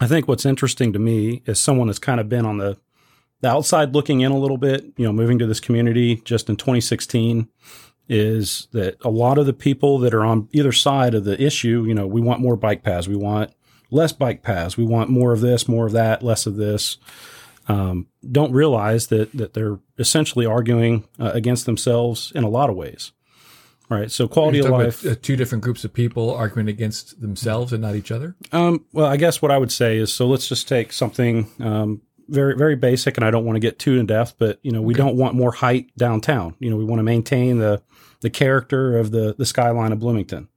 I 0.00 0.06
think 0.06 0.26
what's 0.26 0.46
interesting 0.46 0.94
to 0.94 0.98
me 0.98 1.42
is 1.44 1.60
someone 1.60 1.88
that's 1.88 1.98
kind 1.98 2.18
of 2.18 2.30
been 2.30 2.46
on 2.46 2.56
the 2.56 2.78
the 3.40 3.48
outside 3.48 3.94
looking 3.94 4.20
in 4.20 4.32
a 4.32 4.38
little 4.38 4.58
bit. 4.58 4.84
You 4.96 5.06
know, 5.06 5.12
moving 5.12 5.38
to 5.38 5.46
this 5.46 5.60
community 5.60 6.16
just 6.24 6.48
in 6.48 6.56
2016 6.56 7.48
is 8.08 8.68
that 8.72 8.96
a 9.04 9.10
lot 9.10 9.38
of 9.38 9.46
the 9.46 9.52
people 9.52 9.98
that 9.98 10.14
are 10.14 10.24
on 10.24 10.48
either 10.52 10.72
side 10.72 11.14
of 11.14 11.24
the 11.24 11.40
issue, 11.42 11.84
you 11.86 11.94
know, 11.94 12.06
we 12.06 12.20
want 12.20 12.40
more 12.40 12.56
bike 12.56 12.82
paths, 12.82 13.06
we 13.06 13.16
want 13.16 13.52
less 13.90 14.12
bike 14.12 14.42
paths, 14.42 14.76
we 14.76 14.84
want 14.84 15.10
more 15.10 15.32
of 15.32 15.40
this, 15.40 15.68
more 15.68 15.86
of 15.86 15.92
that, 15.92 16.22
less 16.22 16.46
of 16.46 16.56
this. 16.56 16.96
Um, 17.68 18.06
don't 18.30 18.52
realize 18.52 19.08
that 19.08 19.32
that 19.34 19.52
they're 19.52 19.78
essentially 19.98 20.46
arguing 20.46 21.06
uh, 21.20 21.32
against 21.34 21.66
themselves 21.66 22.32
in 22.34 22.42
a 22.42 22.48
lot 22.48 22.70
of 22.70 22.76
ways, 22.76 23.12
right? 23.90 24.10
So 24.10 24.26
quality 24.26 24.60
of 24.60 24.70
life. 24.70 25.02
about, 25.02 25.12
uh, 25.12 25.20
two 25.20 25.36
different 25.36 25.62
groups 25.62 25.84
of 25.84 25.92
people 25.92 26.34
arguing 26.34 26.68
against 26.68 27.20
themselves 27.20 27.74
and 27.74 27.82
not 27.82 27.94
each 27.94 28.10
other. 28.10 28.36
Um, 28.52 28.86
well, 28.94 29.04
I 29.04 29.18
guess 29.18 29.42
what 29.42 29.50
I 29.50 29.58
would 29.58 29.70
say 29.70 29.98
is 29.98 30.10
so 30.10 30.26
let's 30.26 30.48
just 30.48 30.66
take 30.66 30.94
something 30.94 31.50
um, 31.60 32.00
very 32.28 32.56
very 32.56 32.76
basic, 32.76 33.16
and 33.16 33.24
I 33.24 33.30
don't 33.30 33.44
want 33.44 33.56
to 33.56 33.60
get 33.60 33.78
too 33.78 33.98
in 33.98 34.06
depth, 34.06 34.34
but 34.38 34.58
you 34.62 34.70
know 34.70 34.82
we 34.82 34.94
don't 34.94 35.16
want 35.16 35.34
more 35.34 35.52
height 35.52 35.90
downtown. 35.96 36.54
You 36.58 36.70
know 36.70 36.76
we 36.76 36.84
want 36.84 37.00
to 37.00 37.04
maintain 37.04 37.58
the 37.58 37.82
the 38.20 38.30
character 38.30 38.98
of 38.98 39.10
the 39.10 39.34
the 39.36 39.46
skyline 39.46 39.92
of 39.92 39.98
Bloomington, 39.98 40.48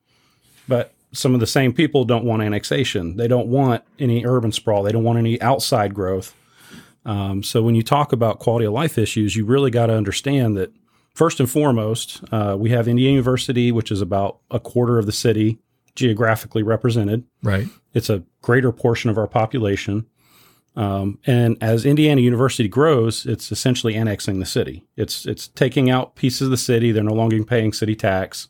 but 0.67 0.93
some 1.13 1.33
of 1.33 1.39
the 1.39 1.47
same 1.47 1.73
people 1.73 2.05
don't 2.05 2.23
want 2.23 2.41
annexation. 2.41 3.17
They 3.17 3.27
don't 3.27 3.47
want 3.47 3.83
any 3.99 4.25
urban 4.25 4.51
sprawl. 4.51 4.83
They 4.83 4.91
don't 4.91 5.03
want 5.03 5.19
any 5.19 5.41
outside 5.41 5.93
growth. 5.93 6.33
Um, 7.05 7.43
so 7.43 7.61
when 7.61 7.75
you 7.75 7.83
talk 7.83 8.13
about 8.13 8.39
quality 8.39 8.65
of 8.65 8.73
life 8.73 8.97
issues, 8.97 9.35
you 9.35 9.45
really 9.45 9.71
got 9.71 9.87
to 9.87 9.93
understand 9.93 10.55
that 10.57 10.71
first 11.13 11.39
and 11.39 11.49
foremost, 11.49 12.23
uh, 12.31 12.55
we 12.57 12.69
have 12.69 12.87
Indiana 12.87 13.11
University, 13.11 13.71
which 13.71 13.91
is 13.91 14.01
about 14.01 14.39
a 14.51 14.59
quarter 14.59 14.97
of 14.97 15.05
the 15.05 15.11
city 15.11 15.59
geographically 15.95 16.63
represented. 16.63 17.25
Right. 17.43 17.67
It's 17.93 18.09
a 18.09 18.23
greater 18.41 18.71
portion 18.71 19.09
of 19.09 19.17
our 19.17 19.27
population. 19.27 20.05
Um, 20.75 21.19
and 21.25 21.57
as 21.61 21.85
Indiana 21.85 22.21
University 22.21 22.69
grows, 22.69 23.25
it's 23.25 23.51
essentially 23.51 23.95
annexing 23.95 24.39
the 24.39 24.45
city. 24.45 24.85
It's 24.95 25.25
it's 25.25 25.47
taking 25.49 25.89
out 25.89 26.15
pieces 26.15 26.43
of 26.43 26.51
the 26.51 26.57
city. 26.57 26.91
They're 26.91 27.03
no 27.03 27.13
longer 27.13 27.43
paying 27.43 27.73
city 27.73 27.95
tax. 27.95 28.47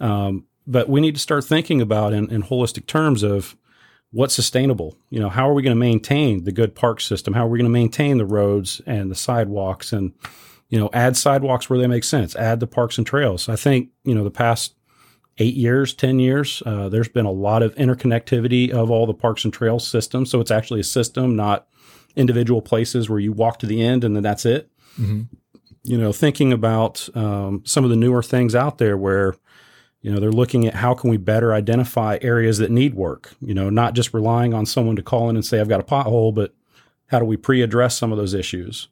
Um, 0.00 0.46
but 0.66 0.88
we 0.88 1.00
need 1.00 1.16
to 1.16 1.20
start 1.20 1.44
thinking 1.44 1.80
about 1.80 2.12
in, 2.12 2.30
in 2.30 2.44
holistic 2.44 2.86
terms 2.86 3.22
of 3.22 3.56
what's 4.12 4.34
sustainable. 4.34 4.96
You 5.10 5.18
know, 5.18 5.28
how 5.28 5.48
are 5.48 5.54
we 5.54 5.62
going 5.62 5.76
to 5.76 5.80
maintain 5.80 6.44
the 6.44 6.52
good 6.52 6.74
park 6.74 7.00
system? 7.00 7.34
How 7.34 7.46
are 7.46 7.48
we 7.48 7.58
going 7.58 7.70
to 7.70 7.70
maintain 7.70 8.18
the 8.18 8.26
roads 8.26 8.80
and 8.86 9.10
the 9.10 9.16
sidewalks 9.16 9.92
and 9.92 10.12
you 10.68 10.78
know 10.78 10.90
add 10.92 11.16
sidewalks 11.16 11.68
where 11.68 11.78
they 11.78 11.88
make 11.88 12.04
sense? 12.04 12.36
Add 12.36 12.60
the 12.60 12.66
parks 12.68 12.98
and 12.98 13.06
trails. 13.06 13.48
I 13.48 13.56
think 13.56 13.88
you 14.04 14.14
know 14.14 14.22
the 14.22 14.30
past 14.30 14.74
eight 15.42 15.54
years, 15.54 15.92
10 15.92 16.18
years, 16.20 16.62
uh, 16.64 16.88
there's 16.88 17.08
been 17.08 17.26
a 17.26 17.32
lot 17.32 17.62
of 17.62 17.74
interconnectivity 17.74 18.70
of 18.70 18.90
all 18.90 19.06
the 19.06 19.14
parks 19.14 19.44
and 19.44 19.52
trails 19.52 19.86
systems. 19.86 20.30
So 20.30 20.40
it's 20.40 20.50
actually 20.50 20.80
a 20.80 20.84
system, 20.84 21.34
not 21.34 21.66
individual 22.14 22.62
places 22.62 23.10
where 23.10 23.18
you 23.18 23.32
walk 23.32 23.58
to 23.58 23.66
the 23.66 23.82
end 23.82 24.04
and 24.04 24.14
then 24.14 24.22
that's 24.22 24.46
it. 24.46 24.70
Mm-hmm. 25.00 25.22
You 25.84 25.98
know, 25.98 26.12
thinking 26.12 26.52
about 26.52 27.08
um, 27.16 27.62
some 27.64 27.82
of 27.82 27.90
the 27.90 27.96
newer 27.96 28.22
things 28.22 28.54
out 28.54 28.78
there 28.78 28.96
where, 28.96 29.34
you 30.00 30.12
know, 30.12 30.20
they're 30.20 30.30
looking 30.30 30.66
at 30.66 30.74
how 30.74 30.94
can 30.94 31.10
we 31.10 31.16
better 31.16 31.52
identify 31.52 32.18
areas 32.22 32.58
that 32.58 32.70
need 32.70 32.94
work, 32.94 33.34
you 33.40 33.54
know, 33.54 33.68
not 33.68 33.94
just 33.94 34.14
relying 34.14 34.54
on 34.54 34.64
someone 34.64 34.94
to 34.96 35.02
call 35.02 35.28
in 35.28 35.34
and 35.34 35.44
say, 35.44 35.60
I've 35.60 35.68
got 35.68 35.80
a 35.80 35.84
pothole, 35.84 36.32
but 36.32 36.54
how 37.06 37.18
do 37.18 37.24
we 37.24 37.36
pre 37.36 37.62
address 37.62 37.98
some 37.98 38.12
of 38.12 38.18
those 38.18 38.32
issues? 38.32 38.88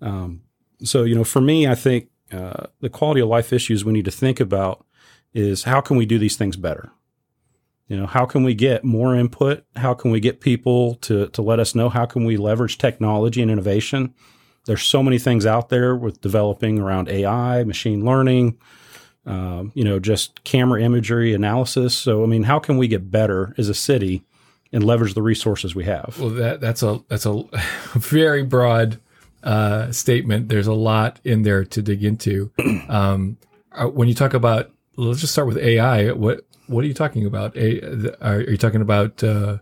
Um, 0.00 0.42
so, 0.82 1.04
you 1.04 1.14
know, 1.14 1.24
for 1.24 1.40
me, 1.40 1.68
I 1.68 1.76
think 1.76 2.08
uh, 2.32 2.66
the 2.80 2.90
quality 2.90 3.20
of 3.20 3.28
life 3.28 3.52
issues 3.52 3.84
we 3.84 3.92
need 3.92 4.04
to 4.06 4.10
think 4.10 4.40
about 4.40 4.84
is 5.34 5.64
how 5.64 5.80
can 5.80 5.96
we 5.96 6.06
do 6.06 6.18
these 6.18 6.36
things 6.36 6.56
better? 6.56 6.90
You 7.88 7.98
know, 7.98 8.06
how 8.06 8.24
can 8.24 8.44
we 8.44 8.54
get 8.54 8.82
more 8.84 9.14
input? 9.14 9.64
How 9.76 9.92
can 9.92 10.10
we 10.10 10.20
get 10.20 10.40
people 10.40 10.94
to 10.96 11.28
to 11.28 11.42
let 11.42 11.60
us 11.60 11.74
know? 11.74 11.90
How 11.90 12.06
can 12.06 12.24
we 12.24 12.36
leverage 12.36 12.78
technology 12.78 13.42
and 13.42 13.50
innovation? 13.50 14.14
There's 14.66 14.82
so 14.82 15.02
many 15.02 15.18
things 15.18 15.44
out 15.44 15.68
there 15.68 15.94
with 15.94 16.22
developing 16.22 16.78
around 16.78 17.10
AI, 17.10 17.64
machine 17.64 18.04
learning, 18.04 18.56
um, 19.26 19.72
you 19.74 19.84
know, 19.84 19.98
just 19.98 20.42
camera 20.44 20.80
imagery 20.80 21.34
analysis. 21.34 21.94
So, 21.94 22.22
I 22.22 22.26
mean, 22.26 22.44
how 22.44 22.58
can 22.58 22.78
we 22.78 22.88
get 22.88 23.10
better 23.10 23.54
as 23.58 23.68
a 23.68 23.74
city 23.74 24.22
and 24.72 24.82
leverage 24.82 25.12
the 25.12 25.22
resources 25.22 25.74
we 25.74 25.84
have? 25.84 26.16
Well, 26.18 26.30
that 26.30 26.60
that's 26.60 26.82
a 26.82 27.00
that's 27.08 27.26
a 27.26 27.42
very 27.94 28.42
broad 28.42 29.00
uh, 29.42 29.92
statement. 29.92 30.48
There's 30.48 30.66
a 30.66 30.72
lot 30.72 31.20
in 31.24 31.42
there 31.42 31.64
to 31.64 31.82
dig 31.82 32.04
into. 32.04 32.50
Um, 32.88 33.38
uh, 33.72 33.86
when 33.86 34.06
you 34.08 34.14
talk 34.14 34.34
about, 34.34 34.70
let's 34.96 35.20
just 35.20 35.32
start 35.32 35.48
with 35.48 35.58
AI. 35.58 36.12
What 36.12 36.46
what 36.66 36.84
are 36.84 36.86
you 36.86 36.94
talking 36.94 37.26
about? 37.26 37.56
A, 37.56 38.14
are, 38.24 38.36
are 38.36 38.50
you 38.50 38.56
talking 38.56 38.80
about 38.80 39.22
uh, 39.22 39.58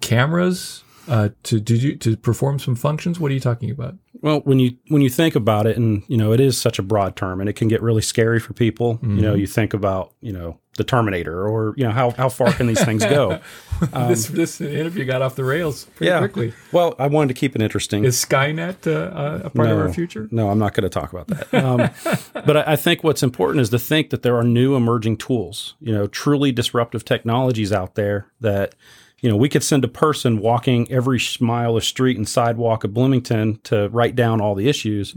cameras 0.00 0.82
uh, 1.08 1.30
to 1.44 1.60
do 1.60 1.96
to 1.96 2.16
perform 2.16 2.58
some 2.58 2.74
functions? 2.74 3.20
What 3.20 3.30
are 3.30 3.34
you 3.34 3.40
talking 3.40 3.70
about? 3.70 3.96
Well, 4.20 4.40
when 4.40 4.58
you 4.58 4.76
when 4.88 5.02
you 5.02 5.10
think 5.10 5.34
about 5.34 5.66
it, 5.66 5.76
and 5.76 6.02
you 6.08 6.16
know, 6.16 6.32
it 6.32 6.40
is 6.40 6.60
such 6.60 6.78
a 6.78 6.82
broad 6.82 7.16
term, 7.16 7.40
and 7.40 7.48
it 7.48 7.54
can 7.54 7.68
get 7.68 7.82
really 7.82 8.02
scary 8.02 8.40
for 8.40 8.52
people. 8.52 8.98
You 9.02 9.22
know, 9.22 9.34
you 9.34 9.46
think 9.46 9.74
about 9.74 10.12
you 10.20 10.32
know 10.32 10.58
the 10.76 10.84
Terminator, 10.84 11.46
or 11.46 11.74
you 11.76 11.84
know 11.84 11.92
how 11.92 12.10
how 12.10 12.28
far 12.28 12.52
can 12.52 12.66
these 12.66 12.84
things 12.84 13.04
go? 13.04 13.40
this 13.92 14.26
this 14.26 14.60
interview 14.60 15.04
got 15.04 15.22
off 15.22 15.36
the 15.36 15.44
rails 15.44 15.84
pretty 15.96 16.16
quickly. 16.18 16.52
Well, 16.72 16.94
I 16.98 17.06
wanted 17.06 17.28
to 17.28 17.34
keep 17.34 17.54
it 17.54 17.62
interesting. 17.62 18.04
Is 18.04 18.16
Skynet 18.24 18.86
uh, 18.86 19.44
a 19.44 19.50
part 19.50 19.70
of 19.70 19.78
our 19.78 19.92
future? 19.92 20.28
No, 20.30 20.50
I'm 20.50 20.58
not 20.58 20.74
going 20.74 20.82
to 20.82 20.88
talk 20.88 21.12
about 21.12 21.28
that. 21.28 21.54
Um, 21.54 21.90
but 22.46 22.56
I, 22.56 22.72
I 22.72 22.76
think 22.76 23.04
what's 23.04 23.22
important 23.22 23.60
is 23.62 23.70
to 23.70 23.78
think 23.78 24.10
that 24.10 24.22
there 24.22 24.36
are 24.36 24.44
new 24.44 24.74
emerging 24.74 25.18
tools, 25.18 25.74
you 25.80 25.92
know, 25.92 26.06
truly 26.06 26.52
disruptive 26.52 27.04
technologies 27.04 27.72
out 27.72 27.94
there 27.94 28.26
that, 28.40 28.74
you 29.20 29.28
know, 29.28 29.36
we 29.36 29.48
could 29.48 29.62
send 29.62 29.84
a 29.84 29.88
person 29.88 30.38
walking 30.38 30.90
every 30.90 31.20
mile 31.40 31.76
of 31.76 31.84
street 31.84 32.16
and 32.16 32.28
sidewalk 32.28 32.84
of 32.84 32.92
Bloomington 32.92 33.60
to 33.64 33.88
write 33.90 34.16
down 34.16 34.40
all 34.40 34.54
the 34.54 34.68
issues. 34.68 35.14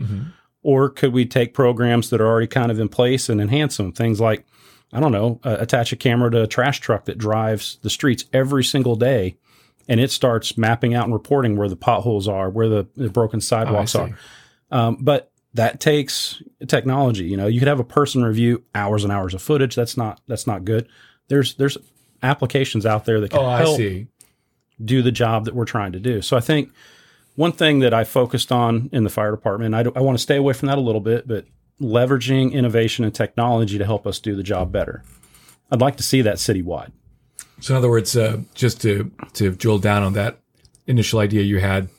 Or 0.63 0.89
could 0.89 1.13
we 1.13 1.25
take 1.25 1.53
programs 1.53 2.09
that 2.09 2.19
are 2.19 2.27
already 2.27 2.47
kind 2.47 2.71
of 2.71 2.79
in 2.79 2.89
place 2.89 3.29
and 3.29 3.39
enhance 3.39 3.77
them? 3.77 3.93
Things 3.93 4.19
like, 4.19 4.45
I 4.93 4.99
don't 4.99 5.11
know, 5.11 5.39
uh, 5.43 5.57
attach 5.59 5.91
a 5.91 5.95
camera 5.95 6.31
to 6.31 6.43
a 6.43 6.47
trash 6.47 6.79
truck 6.79 7.05
that 7.05 7.17
drives 7.17 7.77
the 7.81 7.89
streets 7.89 8.25
every 8.31 8.63
single 8.63 8.95
day 8.95 9.37
and 9.89 9.99
it 9.99 10.11
starts 10.11 10.57
mapping 10.57 10.93
out 10.93 11.05
and 11.05 11.13
reporting 11.13 11.55
where 11.55 11.69
the 11.69 11.75
potholes 11.75 12.27
are, 12.27 12.49
where 12.49 12.67
the, 12.69 12.87
the 12.95 13.09
broken 13.09 13.41
sidewalks 13.41 13.93
see. 13.93 13.99
are. 13.99 14.17
Um, 14.71 14.97
but 15.01 15.31
that 15.53 15.79
takes 15.79 16.41
technology. 16.67 17.25
You 17.25 17.37
know, 17.37 17.47
you 17.47 17.59
could 17.59 17.67
have 17.67 17.79
a 17.79 17.85
person 17.85 18.23
review 18.23 18.63
hours 18.75 19.03
and 19.03 19.11
hours 19.13 19.33
of 19.33 19.41
footage. 19.41 19.75
That's 19.75 19.97
not 19.97 20.21
that's 20.27 20.45
not 20.45 20.65
good. 20.65 20.87
There's 21.29 21.55
there's 21.55 21.77
applications 22.21 22.85
out 22.85 23.05
there 23.05 23.19
that 23.21 23.31
can 23.31 23.39
Oh, 23.39 23.45
I 23.45 23.59
help 23.59 23.77
see. 23.77 24.07
do 24.83 25.01
the 25.01 25.11
job 25.11 25.45
that 25.45 25.55
we're 25.55 25.65
trying 25.65 25.93
to 25.93 25.99
do. 25.99 26.21
So 26.21 26.35
I 26.35 26.41
think 26.41 26.71
one 27.35 27.51
thing 27.51 27.79
that 27.79 27.93
I 27.93 28.03
focused 28.03 28.51
on 28.51 28.89
in 28.91 29.03
the 29.03 29.09
fire 29.09 29.31
department, 29.31 29.73
I, 29.75 29.83
do, 29.83 29.91
I 29.95 30.01
want 30.01 30.17
to 30.17 30.21
stay 30.21 30.35
away 30.35 30.53
from 30.53 30.67
that 30.67 30.77
a 30.77 30.81
little 30.81 31.01
bit, 31.01 31.27
but 31.27 31.45
leveraging 31.81 32.51
innovation 32.53 33.05
and 33.05 33.13
technology 33.13 33.77
to 33.77 33.85
help 33.85 34.07
us 34.07 34.19
do 34.19 34.35
the 34.35 34.43
job 34.43 34.71
better. 34.71 35.03
I'd 35.71 35.81
like 35.81 35.97
to 35.97 36.03
see 36.03 36.21
that 36.21 36.37
citywide. 36.37 36.91
So, 37.59 37.73
in 37.73 37.77
other 37.77 37.89
words, 37.89 38.15
uh, 38.15 38.41
just 38.53 38.81
to 38.81 39.11
to 39.33 39.51
drill 39.51 39.79
down 39.79 40.03
on 40.03 40.13
that 40.13 40.39
initial 40.85 41.19
idea 41.19 41.41
you 41.41 41.59
had, 41.59 41.89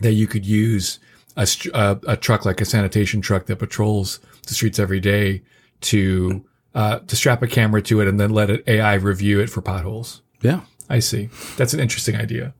that 0.00 0.12
you 0.12 0.26
could 0.26 0.46
use 0.46 0.98
a, 1.36 1.46
uh, 1.72 1.96
a 2.06 2.16
truck 2.16 2.44
like 2.44 2.60
a 2.60 2.64
sanitation 2.64 3.20
truck 3.20 3.46
that 3.46 3.56
patrols 3.56 4.20
the 4.46 4.54
streets 4.54 4.78
every 4.78 5.00
day 5.00 5.42
to 5.82 6.44
uh, 6.74 7.00
to 7.00 7.16
strap 7.16 7.42
a 7.42 7.46
camera 7.46 7.82
to 7.82 8.00
it 8.00 8.08
and 8.08 8.18
then 8.18 8.30
let 8.30 8.50
it 8.50 8.64
AI 8.66 8.94
review 8.94 9.40
it 9.40 9.50
for 9.50 9.60
potholes. 9.60 10.22
Yeah. 10.40 10.62
I 10.88 10.98
see. 10.98 11.30
That's 11.56 11.72
an 11.72 11.80
interesting 11.80 12.16
idea. 12.16 12.54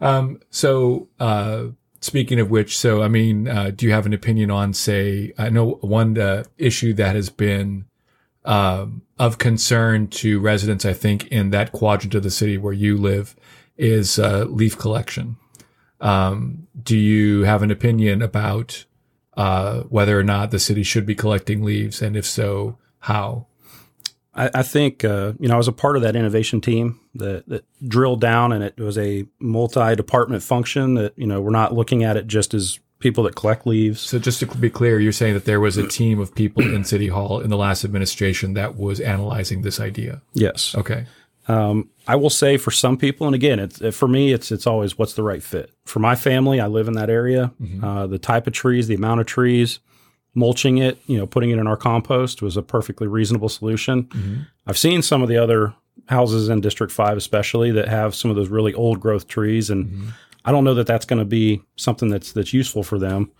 Um, 0.00 0.40
so, 0.50 1.08
uh, 1.18 1.66
speaking 2.00 2.40
of 2.40 2.50
which, 2.50 2.78
so 2.78 3.02
I 3.02 3.08
mean, 3.08 3.48
uh, 3.48 3.70
do 3.74 3.86
you 3.86 3.92
have 3.92 4.06
an 4.06 4.12
opinion 4.12 4.50
on, 4.50 4.72
say, 4.72 5.32
I 5.38 5.50
know 5.50 5.78
one 5.80 6.18
uh, 6.18 6.44
issue 6.58 6.92
that 6.94 7.14
has 7.14 7.30
been 7.30 7.84
um, 8.44 9.02
of 9.18 9.38
concern 9.38 10.08
to 10.08 10.40
residents, 10.40 10.84
I 10.84 10.94
think, 10.94 11.28
in 11.28 11.50
that 11.50 11.72
quadrant 11.72 12.14
of 12.14 12.22
the 12.22 12.30
city 12.30 12.56
where 12.56 12.72
you 12.72 12.96
live, 12.96 13.36
is 13.76 14.18
uh, 14.18 14.44
leaf 14.44 14.76
collection. 14.76 15.36
Um, 16.00 16.66
do 16.82 16.96
you 16.96 17.44
have 17.44 17.62
an 17.62 17.70
opinion 17.70 18.22
about 18.22 18.84
uh, 19.36 19.82
whether 19.82 20.18
or 20.18 20.22
not 20.22 20.50
the 20.50 20.58
city 20.58 20.82
should 20.82 21.06
be 21.06 21.14
collecting 21.14 21.62
leaves, 21.62 22.02
and 22.02 22.16
if 22.16 22.26
so, 22.26 22.78
how? 23.00 23.46
I, 24.34 24.50
I 24.54 24.62
think 24.62 25.04
uh, 25.04 25.32
you 25.38 25.48
know 25.48 25.54
I 25.54 25.58
was 25.58 25.68
a 25.68 25.72
part 25.72 25.96
of 25.96 26.02
that 26.02 26.16
innovation 26.16 26.60
team 26.60 27.00
that, 27.14 27.48
that 27.48 27.64
drilled 27.86 28.20
down, 28.20 28.52
and 28.52 28.62
it 28.62 28.78
was 28.78 28.96
a 28.98 29.26
multi-department 29.38 30.42
function. 30.42 30.94
That 30.94 31.12
you 31.16 31.26
know 31.26 31.40
we're 31.40 31.50
not 31.50 31.74
looking 31.74 32.04
at 32.04 32.16
it 32.16 32.26
just 32.26 32.54
as 32.54 32.78
people 33.00 33.24
that 33.24 33.34
collect 33.34 33.66
leaves. 33.66 34.00
So 34.00 34.18
just 34.18 34.40
to 34.40 34.46
be 34.46 34.70
clear, 34.70 35.00
you're 35.00 35.12
saying 35.12 35.34
that 35.34 35.46
there 35.46 35.60
was 35.60 35.76
a 35.76 35.88
team 35.88 36.20
of 36.20 36.34
people 36.34 36.62
in 36.62 36.84
City 36.84 37.08
Hall 37.08 37.40
in 37.40 37.50
the 37.50 37.56
last 37.56 37.84
administration 37.84 38.54
that 38.54 38.76
was 38.76 39.00
analyzing 39.00 39.62
this 39.62 39.80
idea. 39.80 40.20
Yes. 40.34 40.74
Okay. 40.76 41.06
Um, 41.48 41.88
I 42.06 42.16
will 42.16 42.30
say 42.30 42.58
for 42.58 42.70
some 42.70 42.96
people, 42.96 43.26
and 43.26 43.34
again, 43.34 43.58
it's 43.58 43.96
for 43.96 44.06
me, 44.06 44.32
it's 44.32 44.52
it's 44.52 44.66
always 44.66 44.96
what's 44.98 45.14
the 45.14 45.22
right 45.22 45.42
fit 45.42 45.72
for 45.84 45.98
my 45.98 46.14
family. 46.14 46.60
I 46.60 46.66
live 46.66 46.86
in 46.86 46.94
that 46.94 47.10
area. 47.10 47.52
Uh, 47.82 48.06
the 48.06 48.18
type 48.18 48.46
of 48.46 48.52
trees, 48.52 48.86
the 48.86 48.94
amount 48.94 49.20
of 49.20 49.26
trees, 49.26 49.80
mulching 50.34 50.78
it, 50.78 50.98
you 51.06 51.18
know, 51.18 51.26
putting 51.26 51.50
it 51.50 51.58
in 51.58 51.66
our 51.66 51.76
compost 51.76 52.42
was 52.42 52.56
a 52.56 52.62
perfectly 52.62 53.06
reasonable 53.06 53.48
solution. 53.48 54.46
I've 54.66 54.78
seen 54.78 55.02
some 55.02 55.22
of 55.22 55.28
the 55.28 55.36
other 55.36 55.74
houses 56.08 56.48
in 56.48 56.60
District 56.60 56.92
Five, 56.92 57.16
especially 57.16 57.70
that 57.72 57.88
have 57.88 58.14
some 58.14 58.30
of 58.30 58.36
those 58.36 58.48
really 58.48 58.74
old 58.74 59.00
growth 59.00 59.26
trees, 59.26 59.70
and 59.70 60.12
I 60.44 60.52
don't 60.52 60.64
know 60.64 60.74
that 60.74 60.86
that's 60.86 61.06
going 61.06 61.18
to 61.18 61.24
be 61.24 61.62
something 61.76 62.08
that's 62.08 62.32
that's 62.32 62.52
useful 62.52 62.82
for 62.82 62.98
them. 62.98 63.30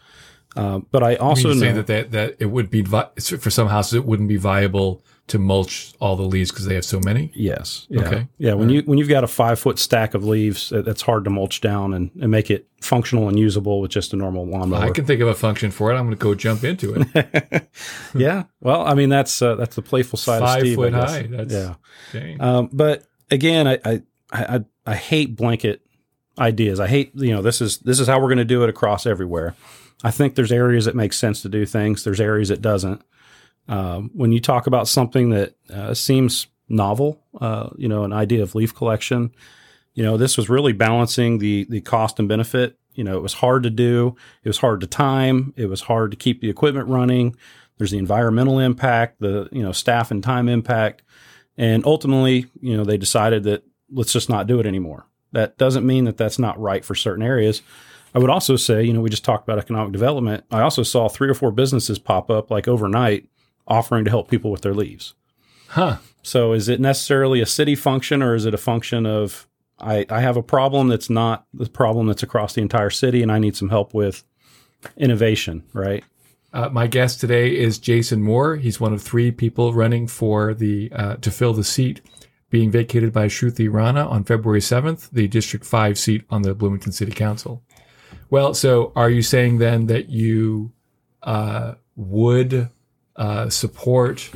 Uh, 0.57 0.81
but 0.91 1.03
I 1.03 1.15
also 1.17 1.55
know 1.55 1.61
say 1.61 1.73
that, 1.73 1.87
that 1.87 2.11
that 2.11 2.37
it 2.41 2.47
would 2.47 2.71
be 2.71 2.83
vi- 2.83 3.09
for 3.21 3.51
some 3.51 3.69
houses 3.69 3.95
it 3.95 4.05
wouldn't 4.05 4.29
be 4.29 4.37
viable 4.37 5.05
to 5.31 5.39
mulch 5.39 5.93
all 6.01 6.17
the 6.17 6.23
leaves 6.25 6.51
because 6.51 6.67
they 6.67 6.75
have 6.75 6.85
so 6.85 7.01
many. 7.01 7.31
Yes. 7.35 7.87
Yeah. 7.89 8.03
Okay. 8.03 8.29
Yeah. 8.39 8.55
When 8.55 8.69
you 8.69 8.83
when 8.83 8.99
you've 8.99 9.09
got 9.09 9.25
a 9.25 9.29
five 9.29 9.59
foot 9.59 9.79
stack 9.79 10.15
of 10.15 10.25
leaves, 10.25 10.71
it- 10.73 10.85
that's 10.85 11.03
hard 11.03 11.25
to 11.25 11.31
mulch 11.31 11.61
down 11.61 11.95
and, 11.95 12.11
and 12.21 12.31
make 12.31 12.51
it 12.51 12.67
functional 12.81 13.29
and 13.29 13.39
usable 13.39 13.81
with 13.81 13.91
just 13.91 14.13
a 14.13 14.17
normal 14.17 14.47
lawnmower. 14.47 14.85
I 14.85 14.91
can 14.91 15.05
think 15.05 15.21
of 15.21 15.29
a 15.29 15.35
function 15.35 15.71
for 15.71 15.91
it. 15.93 15.95
I'm 15.97 16.07
going 16.07 16.17
to 16.17 16.23
go 16.23 16.35
jump 16.35 16.65
into 16.65 16.95
it. 17.15 17.69
yeah. 18.15 18.45
Well, 18.61 18.83
I 18.83 18.95
mean 18.95 19.09
that's 19.09 19.41
uh, 19.41 19.55
that's 19.55 19.77
the 19.77 19.83
playful 19.83 20.19
side 20.19 20.41
Five 20.41 20.63
of 20.63 20.67
Steve. 20.67 20.79
I 20.79 20.83
foot 20.83 20.93
high. 20.93 21.23
That's 21.31 21.53
yeah. 21.53 21.75
dang. 22.13 22.41
Um, 22.41 22.71
but 22.73 23.05
again, 23.31 23.67
I, 23.69 23.79
I 23.85 24.03
I 24.33 24.65
I 24.87 24.95
hate 24.95 25.37
blanket 25.37 25.83
ideas. 26.39 26.81
I 26.81 26.89
hate 26.89 27.13
you 27.15 27.33
know 27.33 27.43
this 27.43 27.61
is 27.61 27.79
this 27.79 28.01
is 28.01 28.07
how 28.09 28.19
we're 28.19 28.29
going 28.29 28.39
to 28.39 28.45
do 28.45 28.63
it 28.65 28.69
across 28.69 29.07
everywhere. 29.07 29.55
I 30.03 30.11
think 30.11 30.35
there's 30.35 30.53
areas 30.53 30.87
that 30.87 30.95
make 30.95 31.13
sense 31.13 31.43
to 31.43 31.49
do 31.49 31.67
things. 31.67 32.05
There's 32.05 32.21
areas 32.21 32.49
that 32.49 32.63
doesn't. 32.63 33.03
Um, 33.71 34.11
when 34.15 34.33
you 34.33 34.41
talk 34.41 34.67
about 34.67 34.89
something 34.89 35.31
that 35.31 35.55
uh, 35.73 35.95
seems 35.95 36.49
novel, 36.69 37.23
uh, 37.41 37.71
you 37.77 37.89
know, 37.89 38.03
an 38.03 38.13
idea 38.13 38.43
of 38.43 38.57
leaf 38.57 38.75
collection, 38.75 39.31
you 39.95 40.03
know, 40.03 40.17
this 40.17 40.37
was 40.37 40.51
really 40.51 40.73
balancing 40.73 41.39
the 41.39 41.67
the 41.71 41.81
cost 41.81 42.19
and 42.19 42.29
benefit. 42.29 42.77
You 42.95 43.05
know, 43.05 43.17
it 43.17 43.23
was 43.23 43.35
hard 43.35 43.63
to 43.63 43.71
do. 43.71 44.17
It 44.43 44.49
was 44.49 44.59
hard 44.59 44.81
to 44.81 44.89
time. 44.89 45.55
It 45.57 45.67
was 45.67 45.83
hard 45.83 46.11
to 46.11 46.17
keep 46.17 46.41
the 46.41 46.51
equipment 46.51 46.89
running. 46.89 47.37
There's 47.79 47.93
the 47.93 47.99
environmental 47.99 48.59
impact, 48.59 49.21
the 49.21 49.49
you 49.53 49.63
know 49.63 49.73
staff 49.73 50.11
and 50.11 50.23
time 50.23 50.49
impact, 50.49 51.03
and 51.57 51.87
ultimately, 51.87 52.47
you 52.61 52.77
know, 52.77 52.85
they 52.85 52.99
decided 52.99 53.45
that 53.45 53.63
let's 53.93 54.13
just 54.13 54.29
not 54.29 54.49
do 54.49 54.59
it 54.59 54.67
anymore. 54.67 55.07
That 55.31 55.59
doesn't 55.59 55.87
mean 55.87 56.07
that 56.07 56.17
that's 56.17 56.41
not 56.41 56.61
right 56.61 56.85
for 56.85 56.97
certain 56.97 57.23
areas. 57.23 57.63
I 58.13 58.19
would 58.19 58.31
also 58.31 58.57
say, 58.57 58.83
you 58.83 58.93
know, 58.93 59.01
we 59.01 59.11
just 59.11 59.25
talked 59.25 59.47
about 59.47 59.61
economic 59.61 59.93
development. 59.93 60.45
I 60.51 60.63
also 60.63 60.83
saw 60.83 61.09
three 61.09 61.29
or 61.29 61.35
four 61.35 61.53
businesses 61.53 62.01
pop 62.01 62.29
up 62.31 62.51
like 62.51 62.67
overnight 62.67 63.29
offering 63.71 64.05
to 64.05 64.11
help 64.11 64.29
people 64.29 64.51
with 64.51 64.63
their 64.63 64.75
leaves. 64.75 65.15
Huh. 65.69 65.99
So 66.23 66.53
is 66.53 66.69
it 66.69 66.81
necessarily 66.81 67.41
a 67.41 67.47
city 67.47 67.75
function 67.75 68.23
or 68.23 68.35
is 68.35 68.45
it 68.45 68.53
a 68.53 68.59
function 68.59 69.07
of 69.07 69.47
I, 69.79 70.05
I 70.11 70.21
have 70.21 70.37
a 70.37 70.43
problem 70.43 70.89
that's 70.89 71.09
not 71.09 71.47
the 71.55 71.69
problem 71.69 72.07
that's 72.07 72.23
across 72.23 72.55
the 72.55 72.61
entire 72.61 72.91
city 72.91 73.23
and 73.23 73.33
I 73.33 73.39
need 73.39 73.57
some 73.57 73.71
help 73.71 73.95
with 73.95 74.25
innovation, 74.97 75.65
right? 75.73 76.05
Uh, 76.53 76.69
my 76.69 76.87
guest 76.87 77.21
today 77.21 77.57
is 77.57 77.79
Jason 77.79 78.23
Moore. 78.23 78.57
He's 78.57 78.81
one 78.81 78.93
of 78.93 79.01
three 79.01 79.31
people 79.31 79.73
running 79.73 80.07
for 80.09 80.53
the 80.53 80.91
uh, 80.93 81.17
to 81.17 81.31
fill 81.31 81.55
the 81.55 81.65
seat 81.65 82.01
being 82.51 82.71
vacated 82.71 83.13
by 83.13 83.27
Shruti 83.27 83.73
Rana 83.73 84.07
on 84.09 84.25
February 84.25 84.61
7th, 84.61 85.09
the 85.13 85.29
District 85.29 85.65
5 85.65 85.97
seat 85.97 86.25
on 86.31 86.43
the 86.43 86.53
Bloomington 86.53 86.91
City 86.91 87.13
Council. 87.13 87.63
Well, 88.29 88.55
so 88.55 88.93
are 88.97 89.09
you 89.09 89.23
saying 89.23 89.59
then 89.59 89.87
that 89.87 90.09
you 90.09 90.73
uh, 91.23 91.75
would 91.95 92.69
uh, 93.21 93.49
support 93.51 94.31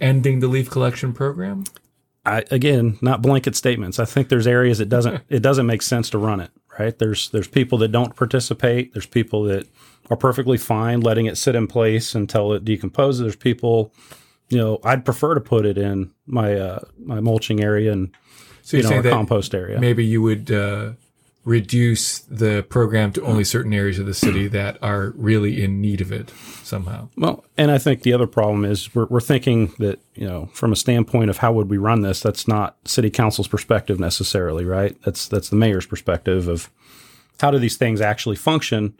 ending 0.00 0.40
the 0.40 0.46
leaf 0.48 0.70
collection 0.70 1.12
program? 1.12 1.64
I, 2.24 2.44
again, 2.50 2.98
not 3.00 3.22
blanket 3.22 3.56
statements. 3.56 3.98
I 3.98 4.04
think 4.04 4.28
there's 4.28 4.46
areas 4.46 4.80
it 4.80 4.88
doesn't 4.88 5.22
it 5.28 5.40
doesn't 5.40 5.66
make 5.66 5.82
sense 5.82 6.10
to 6.10 6.18
run 6.18 6.40
it. 6.40 6.50
Right? 6.78 6.96
There's 6.96 7.30
there's 7.30 7.48
people 7.48 7.78
that 7.78 7.88
don't 7.90 8.14
participate. 8.14 8.92
There's 8.92 9.06
people 9.06 9.42
that 9.44 9.66
are 10.10 10.16
perfectly 10.16 10.58
fine 10.58 11.00
letting 11.00 11.26
it 11.26 11.36
sit 11.36 11.54
in 11.56 11.66
place 11.66 12.14
until 12.14 12.52
it 12.52 12.64
decomposes. 12.64 13.20
There's 13.20 13.36
people, 13.36 13.92
you 14.48 14.58
know, 14.58 14.78
I'd 14.84 15.04
prefer 15.04 15.34
to 15.34 15.40
put 15.40 15.66
it 15.66 15.76
in 15.78 16.12
my 16.26 16.54
uh, 16.54 16.80
my 17.04 17.20
mulching 17.20 17.60
area 17.62 17.92
and 17.92 18.10
So 18.62 18.76
you 18.76 18.82
know 18.84 18.96
our 18.96 19.02
compost 19.02 19.54
area. 19.54 19.80
maybe 19.80 20.04
you 20.04 20.20
would 20.22 20.50
uh, 20.50 20.92
reduce 21.48 22.18
the 22.20 22.62
program 22.68 23.12
to 23.14 23.22
only 23.24 23.42
certain 23.42 23.72
areas 23.72 23.98
of 23.98 24.06
the 24.06 24.14
city 24.14 24.46
that 24.48 24.76
are 24.82 25.12
really 25.16 25.62
in 25.64 25.80
need 25.80 26.00
of 26.00 26.12
it 26.12 26.30
somehow. 26.62 27.08
Well, 27.16 27.44
and 27.56 27.70
I 27.70 27.78
think 27.78 28.02
the 28.02 28.12
other 28.12 28.26
problem 28.26 28.64
is 28.64 28.94
we're, 28.94 29.06
we're 29.06 29.20
thinking 29.20 29.72
that, 29.78 29.98
you 30.14 30.26
know, 30.28 30.50
from 30.52 30.72
a 30.72 30.76
standpoint 30.76 31.30
of 31.30 31.38
how 31.38 31.52
would 31.52 31.70
we 31.70 31.78
run 31.78 32.02
this, 32.02 32.20
that's 32.20 32.46
not 32.46 32.76
city 32.84 33.10
council's 33.10 33.48
perspective 33.48 33.98
necessarily, 33.98 34.64
right? 34.64 34.94
That's, 35.04 35.26
that's 35.26 35.48
the 35.48 35.56
mayor's 35.56 35.86
perspective 35.86 36.48
of 36.48 36.68
how 37.40 37.50
do 37.50 37.58
these 37.58 37.76
things 37.78 38.00
actually 38.00 38.36
function? 38.36 38.98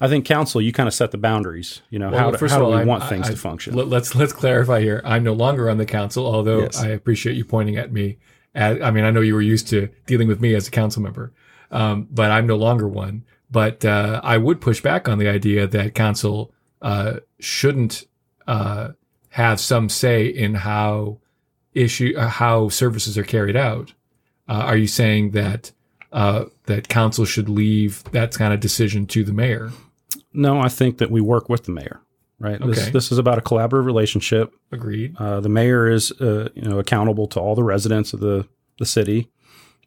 I 0.00 0.06
think 0.06 0.24
council, 0.24 0.60
you 0.60 0.72
kind 0.72 0.86
of 0.86 0.94
set 0.94 1.10
the 1.10 1.18
boundaries, 1.18 1.82
you 1.90 1.98
know, 1.98 2.10
how, 2.10 2.30
do, 2.30 2.46
how 2.46 2.58
do 2.60 2.66
we 2.66 2.74
I'm- 2.74 2.86
want 2.86 3.02
I- 3.02 3.08
things 3.08 3.26
I- 3.26 3.32
to 3.32 3.36
function? 3.36 3.74
Let, 3.74 3.92
us 3.92 4.14
let's 4.14 4.32
clarify 4.32 4.80
here. 4.80 5.02
I'm 5.04 5.24
no 5.24 5.32
longer 5.32 5.68
on 5.68 5.78
the 5.78 5.86
council, 5.86 6.24
although 6.26 6.60
Yes. 6.62 6.78
I 6.80 6.88
appreciate 6.88 7.36
you 7.36 7.44
pointing 7.44 7.76
at 7.76 7.92
me. 7.92 8.18
I 8.54 8.90
mean, 8.90 9.04
I 9.04 9.10
know 9.10 9.20
you 9.20 9.34
were 9.34 9.42
used 9.42 9.68
to 9.68 9.88
dealing 10.06 10.26
with 10.26 10.40
me 10.40 10.54
as 10.54 10.66
a 10.66 10.70
council 10.70 11.02
member, 11.02 11.32
um, 11.70 12.08
but 12.10 12.30
I'm 12.30 12.46
no 12.46 12.56
longer 12.56 12.88
one. 12.88 13.24
But 13.50 13.84
uh, 13.84 14.20
I 14.22 14.36
would 14.36 14.60
push 14.60 14.82
back 14.82 15.08
on 15.08 15.18
the 15.18 15.28
idea 15.28 15.66
that 15.66 15.94
council 15.94 16.52
uh, 16.82 17.20
shouldn't 17.40 18.04
uh, 18.46 18.90
have 19.30 19.58
some 19.60 19.88
say 19.88 20.26
in 20.26 20.54
how 20.54 21.18
issue 21.74 22.14
uh, 22.16 22.28
how 22.28 22.68
services 22.68 23.16
are 23.16 23.24
carried 23.24 23.56
out. 23.56 23.92
Uh, 24.48 24.52
are 24.64 24.76
you 24.76 24.86
saying 24.86 25.30
that 25.32 25.72
uh, 26.12 26.44
that 26.66 26.88
council 26.88 27.24
should 27.24 27.48
leave 27.48 28.02
that 28.12 28.32
kind 28.34 28.52
of 28.52 28.60
decision 28.60 29.06
to 29.06 29.24
the 29.24 29.32
mayor? 29.32 29.70
no, 30.32 30.60
I 30.60 30.68
think 30.68 30.98
that 30.98 31.10
we 31.10 31.20
work 31.20 31.48
with 31.48 31.64
the 31.64 31.72
mayor, 31.72 32.00
right? 32.38 32.60
This, 32.60 32.78
Okay. 32.82 32.90
this 32.90 33.10
is 33.12 33.18
about 33.18 33.38
a 33.38 33.40
collaborative 33.42 33.84
relationship. 33.86 34.52
Agreed. 34.72 35.16
Uh, 35.18 35.40
the 35.40 35.48
mayor 35.48 35.90
is, 35.90 36.12
uh, 36.20 36.48
you 36.54 36.62
know, 36.62 36.78
accountable 36.78 37.26
to 37.28 37.40
all 37.40 37.54
the 37.54 37.64
residents 37.64 38.12
of 38.12 38.20
the 38.20 38.46
the 38.78 38.86
city. 38.86 39.28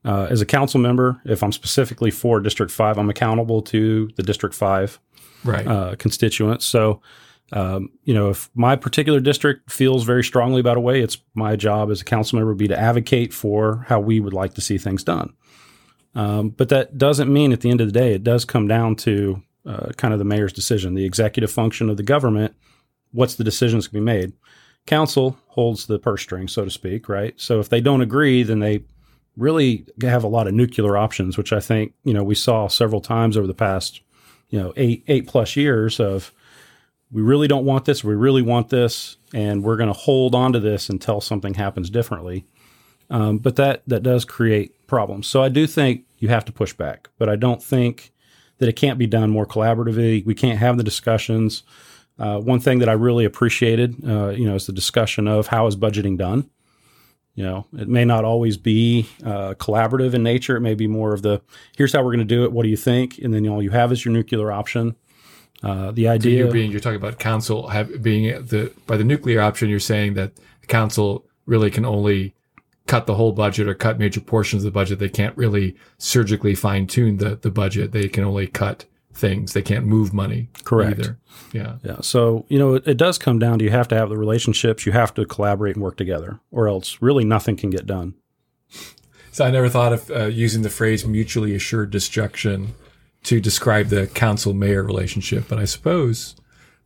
Uh, 0.04 0.28
as 0.30 0.42
a 0.42 0.46
council 0.46 0.80
member, 0.80 1.22
if 1.26 1.44
I'm 1.44 1.52
specifically 1.52 2.12
for 2.12 2.40
District 2.40 2.72
Five, 2.72 2.98
I'm 2.98 3.10
accountable 3.10 3.62
to 3.64 4.10
the 4.16 4.24
District 4.24 4.56
Five 4.56 5.00
Right. 5.44 5.68
uh, 5.68 5.96
constituents. 5.96 6.66
So, 6.66 7.02
um, 7.52 7.90
you 8.04 8.14
know, 8.14 8.30
if 8.30 8.50
my 8.56 8.76
particular 8.76 9.20
district 9.20 9.72
feels 9.72 10.04
very 10.04 10.24
strongly 10.24 10.60
about 10.60 10.78
a 10.78 10.82
way, 10.82 11.02
it's 11.02 11.18
my 11.34 11.56
job 11.56 11.92
as 11.92 12.02
a 12.02 12.06
council 12.06 12.38
member 12.38 12.52
would 12.52 12.58
be 12.58 12.68
to 12.68 12.80
advocate 12.80 13.34
for 13.34 13.86
how 13.90 14.00
we 14.00 14.20
would 14.20 14.34
like 14.34 14.54
to 14.56 14.62
see 14.62 14.78
things 14.78 15.04
done. 15.04 15.34
Um, 16.16 16.50
but 16.50 16.70
that 16.70 16.98
doesn't 16.98 17.32
mean 17.32 17.54
at 17.54 17.62
the 17.62 17.70
end 17.70 17.82
of 17.82 17.88
the 17.88 18.00
day, 18.00 18.14
it 18.14 18.24
does 18.24 18.46
come 18.46 18.68
down 18.68 18.96
to 18.98 19.42
uh, 19.66 19.92
kind 19.98 20.14
of 20.14 20.20
the 20.20 20.26
mayor's 20.26 20.54
decision, 20.54 20.94
the 20.94 21.06
executive 21.06 21.52
function 21.52 21.90
of 21.90 21.98
the 21.98 22.04
government. 22.04 22.56
What's 23.12 23.36
the 23.36 23.44
decisions 23.44 23.88
to 23.88 23.94
be 23.94 24.00
made? 24.00 24.34
Council 24.86 25.38
holds 25.48 25.86
the 25.86 26.00
purse 26.00 26.22
string, 26.22 26.48
so 26.48 26.66
to 26.66 26.72
speak, 26.72 27.08
right? 27.08 27.34
So 27.40 27.60
if 27.60 27.70
they 27.70 27.82
don't 27.82 28.02
agree, 28.02 28.44
then 28.44 28.60
they 28.60 28.84
really 29.38 29.86
have 30.02 30.24
a 30.24 30.28
lot 30.28 30.48
of 30.48 30.54
nuclear 30.54 30.98
options, 30.98 31.38
which 31.38 31.54
I 31.54 31.60
think 31.60 31.94
you 32.04 32.14
know 32.14 32.24
we 32.24 32.36
saw 32.36 32.68
several 32.68 33.02
times 33.02 33.38
over 33.38 33.48
the 33.48 33.54
past 33.54 34.02
you 34.50 34.60
know 34.60 34.74
eight 34.76 35.04
eight 35.08 35.28
plus 35.28 35.56
years 35.56 36.00
of 36.00 36.34
we 37.12 37.22
really 37.22 37.48
don't 37.48 37.66
want 37.66 37.86
this, 37.86 38.04
we 38.04 38.16
really 38.16 38.42
want 38.42 38.70
this, 38.70 39.18
and 39.34 39.64
we're 39.64 39.76
going 39.76 39.88
to 39.88 39.94
hold 39.94 40.34
on 40.34 40.54
to 40.54 40.60
this 40.60 40.90
until 40.90 41.20
something 41.20 41.56
happens 41.56 41.90
differently. 41.90 42.46
Um, 43.10 43.40
but 43.40 43.58
that 43.58 43.84
that 43.88 44.04
does 44.04 44.24
create 44.24 44.88
problems. 44.88 45.28
So 45.28 45.44
I 45.44 45.50
do 45.50 45.68
think 45.68 46.06
you 46.20 46.30
have 46.30 46.46
to 46.46 46.52
push 46.52 46.74
back, 46.74 47.10
but 47.18 47.28
I 47.28 47.36
don't 47.36 47.62
think 47.62 48.14
that 48.60 48.70
it 48.70 48.74
can't 48.74 49.00
be 49.00 49.08
done 49.08 49.30
more 49.30 49.46
collaboratively. 49.46 50.26
We 50.26 50.36
can't 50.36 50.60
have 50.60 50.78
the 50.78 50.84
discussions. 50.84 51.64
Uh, 52.20 52.40
one 52.40 52.60
thing 52.60 52.80
that 52.80 52.90
I 52.90 52.94
really 52.94 53.26
appreciated, 53.26 54.08
uh, 54.08 54.30
you 54.30 54.46
know, 54.46 54.56
is 54.56 54.68
the 54.68 54.74
discussion 54.74 55.28
of 55.28 55.48
how 55.48 55.66
is 55.68 55.76
budgeting 55.76 56.18
done. 56.18 56.50
You 57.36 57.44
know, 57.46 57.66
it 57.78 57.88
may 57.88 58.04
not 58.04 58.26
always 58.26 58.58
be 58.58 59.08
uh, 59.24 59.54
collaborative 59.54 60.14
in 60.14 60.22
nature. 60.22 60.58
It 60.58 60.62
may 60.62 60.76
be 60.76 60.88
more 60.88 61.14
of 61.14 61.22
the 61.22 61.42
here's 61.78 61.94
how 61.94 62.00
we're 62.04 62.12
going 62.12 62.20
to 62.20 62.26
do 62.26 62.44
it. 62.44 62.52
What 62.52 62.64
do 62.64 62.70
you 62.70 62.78
think? 62.78 63.20
And 63.20 63.34
then 63.34 63.48
all 63.48 63.64
you 63.64 63.72
have 63.72 63.92
is 63.92 64.04
your 64.04 64.14
nuclear 64.14 64.52
option. 64.52 64.96
Uh, 65.64 65.92
the 65.92 66.06
So 66.06 66.12
idea, 66.12 66.40
you're 66.40 66.52
being 66.52 66.72
you're 66.72 66.82
talking 66.82 66.98
about 66.98 67.20
council 67.20 67.68
have, 67.68 68.02
being 68.02 68.24
the 68.24 68.74
by 68.88 68.98
the 68.98 69.04
nuclear 69.04 69.42
option. 69.42 69.70
You're 69.70 69.80
saying 69.80 70.16
that 70.16 70.36
the 70.36 70.68
council 70.68 71.26
really 71.46 71.72
can 71.72 71.86
only 71.86 72.34
cut 72.88 73.06
the 73.06 73.16
whole 73.16 73.32
budget 73.32 73.68
or 73.68 73.76
cut 73.76 74.00
major 74.00 74.22
portions 74.22 74.64
of 74.64 74.74
the 74.74 74.78
budget. 74.78 75.00
They 75.00 75.10
can't 75.10 75.38
really 75.38 75.76
surgically 76.00 76.56
fine 76.56 76.88
tune 76.88 77.18
the 77.18 77.36
the 77.36 77.52
budget. 77.52 77.92
They 77.92 78.10
can 78.10 78.24
only 78.24 78.48
cut 78.48 78.86
things. 79.14 79.54
They 79.54 79.62
can't 79.62 79.86
move 79.86 80.14
money. 80.14 80.50
Correct. 80.64 81.00
Either. 81.00 81.20
Yeah. 81.54 81.78
Yeah. 81.84 81.98
So, 82.02 82.46
you 82.50 82.58
know, 82.58 82.76
it, 82.76 82.88
it 82.88 82.98
does 82.98 83.18
come 83.18 83.40
down 83.40 83.60
to 83.60 83.66
you 83.66 83.72
have 83.72 83.88
to 83.90 83.96
have 83.96 84.10
the 84.10 84.18
relationships, 84.18 84.86
you 84.86 84.92
have 84.92 85.14
to 85.16 85.26
collaborate 85.26 85.76
and 85.76 85.84
work 85.84 85.98
together, 85.98 86.40
or 86.52 86.68
else 86.68 86.98
really 87.02 87.26
nothing 87.26 87.56
can 87.56 87.70
get 87.70 87.86
done. 87.86 88.16
So 89.32 89.46
I 89.46 89.52
never 89.52 89.70
thought 89.70 89.94
of 89.94 90.12
uh, 90.12 90.26
using 90.26 90.62
the 90.62 90.70
phrase 90.70 91.06
mutually 91.06 91.56
assured 91.56 91.90
destruction 91.92 92.74
to 93.24 93.40
describe 93.40 93.88
the 93.88 94.08
council 94.08 94.54
mayor 94.54 94.84
relationship, 94.84 95.46
but 95.48 95.60
I 95.60 95.66
suppose 95.66 96.36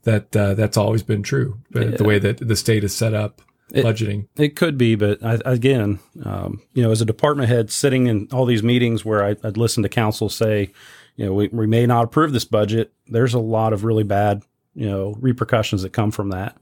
that 0.04 0.36
uh, 0.36 0.54
that's 0.54 0.78
always 0.78 1.02
been 1.02 1.24
true. 1.24 1.58
But 1.72 1.98
the 1.98 2.04
way 2.04 2.20
that 2.20 2.48
the 2.48 2.56
state 2.56 2.84
is 2.84 2.94
set 2.94 3.14
up, 3.14 3.42
budgeting. 3.74 4.28
It 4.38 4.56
could 4.56 4.78
be, 4.78 4.96
but 4.96 5.24
I, 5.24 5.40
again, 5.44 6.00
um, 6.24 6.62
you 6.74 6.84
know, 6.84 6.92
as 6.92 7.02
a 7.02 7.06
department 7.06 7.50
head 7.50 7.72
sitting 7.72 8.08
in 8.08 8.28
all 8.32 8.46
these 8.46 8.62
meetings 8.62 9.04
where 9.04 9.26
I, 9.26 9.36
I'd 9.44 9.58
listen 9.58 9.82
to 9.84 9.90
council 9.90 10.30
say, 10.30 10.72
you 11.15 11.25
know, 11.25 11.34
we, 11.34 11.47
we 11.49 11.67
may 11.67 11.86
not 11.86 12.06
approve 12.06 12.34
this 12.34 12.45
budget. 12.45 12.93
There's 13.08 13.34
a 13.34 13.39
lot 13.39 13.73
of 13.73 13.84
really 13.84 14.04
bad, 14.04 14.43
you 14.73 14.88
know, 14.89 15.15
repercussions 15.19 15.82
that 15.84 15.93
come 15.93 16.12
from 16.12 16.30
that. 16.30 16.58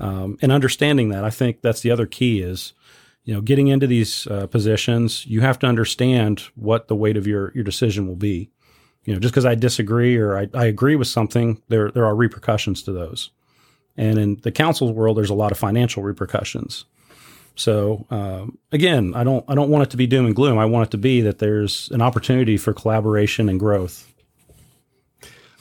Um, 0.00 0.36
and 0.42 0.52
understanding 0.52 1.08
that, 1.10 1.24
I 1.24 1.30
think 1.30 1.62
that's 1.62 1.80
the 1.80 1.90
other 1.90 2.06
key 2.06 2.40
is, 2.40 2.74
you 3.24 3.34
know, 3.34 3.40
getting 3.40 3.68
into 3.68 3.86
these 3.86 4.26
uh, 4.26 4.46
positions, 4.46 5.26
you 5.26 5.40
have 5.40 5.58
to 5.60 5.66
understand 5.66 6.40
what 6.54 6.88
the 6.88 6.94
weight 6.94 7.16
of 7.16 7.26
your 7.26 7.52
your 7.54 7.64
decision 7.64 8.06
will 8.06 8.16
be. 8.16 8.50
You 9.04 9.14
know, 9.14 9.20
just 9.20 9.32
because 9.32 9.46
I 9.46 9.54
disagree 9.54 10.16
or 10.16 10.36
I, 10.36 10.48
I 10.52 10.66
agree 10.66 10.96
with 10.96 11.08
something, 11.08 11.62
there 11.68 11.90
there 11.90 12.04
are 12.04 12.14
repercussions 12.14 12.82
to 12.82 12.92
those. 12.92 13.30
And 13.96 14.18
in 14.18 14.40
the 14.42 14.52
council 14.52 14.92
world, 14.92 15.16
there's 15.16 15.30
a 15.30 15.34
lot 15.34 15.52
of 15.52 15.58
financial 15.58 16.02
repercussions. 16.02 16.84
So 17.56 18.06
um, 18.10 18.58
again, 18.70 19.14
I 19.14 19.24
don't 19.24 19.44
I 19.48 19.54
don't 19.54 19.70
want 19.70 19.84
it 19.84 19.90
to 19.90 19.96
be 19.96 20.06
doom 20.06 20.26
and 20.26 20.36
gloom. 20.36 20.58
I 20.58 20.66
want 20.66 20.88
it 20.88 20.90
to 20.92 20.98
be 20.98 21.22
that 21.22 21.38
there's 21.38 21.90
an 21.90 22.02
opportunity 22.02 22.56
for 22.56 22.72
collaboration 22.72 23.48
and 23.48 23.58
growth. 23.58 24.12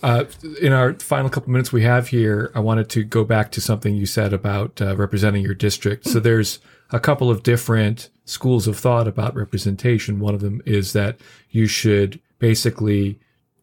Uh, 0.04 0.26
in 0.62 0.72
our 0.72 0.94
final 0.94 1.30
couple 1.30 1.52
minutes 1.52 1.72
we 1.72 1.82
have 1.82 2.10
here, 2.10 2.52
I 2.54 2.60
wanted 2.60 2.90
to 2.92 3.04
go 3.04 3.24
back 3.24 3.52
to 3.54 3.62
something 3.62 3.96
you 3.96 4.06
said 4.06 4.34
about 4.34 4.80
uh, 4.80 4.96
representing 4.96 5.42
your 5.42 5.56
district. 5.56 6.06
So 6.06 6.20
there's 6.20 6.60
a 6.92 7.00
couple 7.00 7.32
of 7.32 7.42
different 7.42 8.10
schools 8.26 8.68
of 8.68 8.78
thought 8.78 9.08
about 9.08 9.36
representation. 9.36 10.20
One 10.20 10.36
of 10.36 10.42
them 10.42 10.62
is 10.66 10.94
that 10.94 11.18
you 11.50 11.66
should 11.66 12.20
basically 12.38 13.20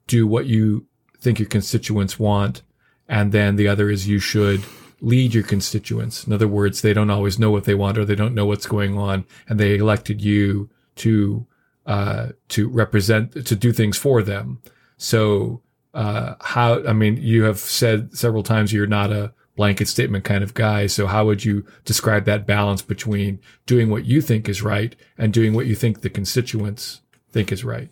do 0.09 0.27
what 0.27 0.47
you 0.47 0.87
think 1.21 1.39
your 1.39 1.49
constituents 1.49 2.19
want, 2.19 2.63
and 3.09 3.31
then 3.31 3.55
the 3.57 3.69
other 3.69 3.89
is 3.89 4.09
you 4.09 4.19
should 4.19 4.65
lead 5.03 5.35
your 5.35 5.43
constituents. 5.43 6.25
In 6.27 6.33
other 6.33 6.49
words, 6.49 6.81
they 6.81 6.95
don't 6.95 7.11
always 7.11 7.39
know 7.39 7.51
what 7.51 7.65
they 7.65 7.75
want 7.75 7.99
or 7.99 8.05
they 8.05 8.15
don't 8.15 8.35
know 8.35 8.47
what's 8.47 8.67
going 8.67 8.97
on, 8.97 9.27
and 9.49 9.61
they 9.61 9.75
elected 9.75 10.23
you 10.23 10.71
to 10.97 11.47
uh, 11.85 12.29
to 12.49 12.69
represent 12.69 13.33
to 13.47 13.57
do 13.57 13.73
things 13.73 13.99
for 13.99 14.23
them. 14.23 14.63
So 14.97 15.61
uh, 15.93 16.37
how? 16.41 16.83
I 16.87 16.93
mean, 16.93 17.19
you 17.19 17.43
have 17.43 17.59
said 17.59 18.17
several 18.17 18.43
times 18.43 18.73
you're 18.73 18.87
not 18.87 19.13
a 19.13 19.35
blanket 19.57 19.89
statement 19.89 20.25
kind 20.25 20.43
of 20.43 20.55
guy. 20.55 20.87
So 20.87 21.07
how 21.07 21.27
would 21.27 21.45
you 21.45 21.67
describe 21.85 22.25
that 22.25 22.47
balance 22.47 22.81
between 22.81 23.39
doing 23.67 23.91
what 23.91 24.07
you 24.07 24.23
think 24.23 24.49
is 24.49 24.63
right 24.63 24.97
and 25.19 25.33
doing 25.33 25.53
what 25.53 25.67
you 25.67 25.75
think 25.75 26.01
the 26.01 26.09
constituents 26.09 27.03
think 27.31 27.53
is 27.53 27.65
right? 27.65 27.91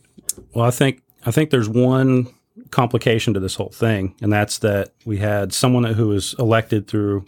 Well, 0.54 0.64
I 0.64 0.70
think 0.70 1.02
I 1.26 1.32
think 1.32 1.50
there's 1.50 1.68
one 1.68 2.28
complication 2.70 3.34
to 3.34 3.40
this 3.40 3.54
whole 3.54 3.70
thing, 3.70 4.14
and 4.22 4.32
that's 4.32 4.58
that 4.58 4.92
we 5.04 5.18
had 5.18 5.52
someone 5.52 5.84
who 5.84 6.08
was 6.08 6.34
elected 6.38 6.86
through, 6.86 7.24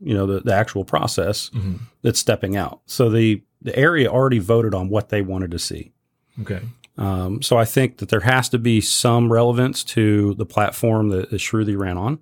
you 0.00 0.14
know, 0.14 0.26
the, 0.26 0.40
the 0.40 0.54
actual 0.54 0.84
process 0.84 1.50
Mm-hmm. 1.50 1.76
that's 2.02 2.18
stepping 2.18 2.56
out. 2.56 2.80
So 2.86 3.10
the 3.10 3.42
the 3.62 3.76
area 3.76 4.08
already 4.08 4.38
voted 4.38 4.74
on 4.74 4.88
what 4.88 5.10
they 5.10 5.22
wanted 5.22 5.50
to 5.50 5.58
see. 5.58 5.92
Okay. 6.40 6.60
Um, 6.96 7.42
so 7.42 7.58
I 7.58 7.64
think 7.64 7.98
that 7.98 8.08
there 8.08 8.20
has 8.20 8.48
to 8.50 8.58
be 8.58 8.80
some 8.80 9.30
relevance 9.32 9.84
to 9.84 10.34
the 10.34 10.46
platform 10.46 11.10
that, 11.10 11.30
that 11.30 11.36
Shruti 11.36 11.76
ran 11.78 11.98
on 11.98 12.18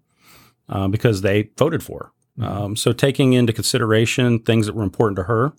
uh, 0.69 0.89
because 0.89 1.23
they 1.23 1.51
voted 1.57 1.83
for. 1.83 2.13
Um, 2.41 2.77
so 2.77 2.93
taking 2.93 3.33
into 3.33 3.53
consideration 3.53 4.41
things 4.41 4.67
that 4.67 4.75
were 4.75 4.85
important 4.85 5.17
to 5.17 5.25
her, 5.25 5.53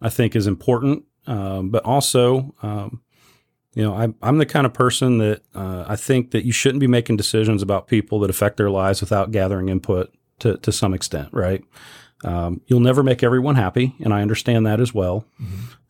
I 0.00 0.08
think 0.08 0.34
is 0.34 0.46
important. 0.46 1.04
Um, 1.26 1.70
but 1.70 1.84
also, 1.84 2.54
um, 2.62 3.02
you 3.78 3.84
know, 3.84 3.94
I, 3.94 4.08
I'm 4.26 4.38
the 4.38 4.44
kind 4.44 4.66
of 4.66 4.74
person 4.74 5.18
that 5.18 5.42
uh, 5.54 5.84
I 5.86 5.94
think 5.94 6.32
that 6.32 6.44
you 6.44 6.50
shouldn't 6.50 6.80
be 6.80 6.88
making 6.88 7.16
decisions 7.16 7.62
about 7.62 7.86
people 7.86 8.18
that 8.18 8.28
affect 8.28 8.56
their 8.56 8.70
lives 8.70 9.00
without 9.00 9.30
gathering 9.30 9.68
input 9.68 10.12
to, 10.40 10.56
to 10.56 10.72
some 10.72 10.92
extent, 10.92 11.28
right? 11.30 11.62
Um, 12.24 12.60
you'll 12.66 12.80
never 12.80 13.04
make 13.04 13.22
everyone 13.22 13.54
happy, 13.54 13.94
and 14.00 14.12
I 14.12 14.20
understand 14.20 14.66
that 14.66 14.80
as 14.80 14.92
well. 14.92 15.26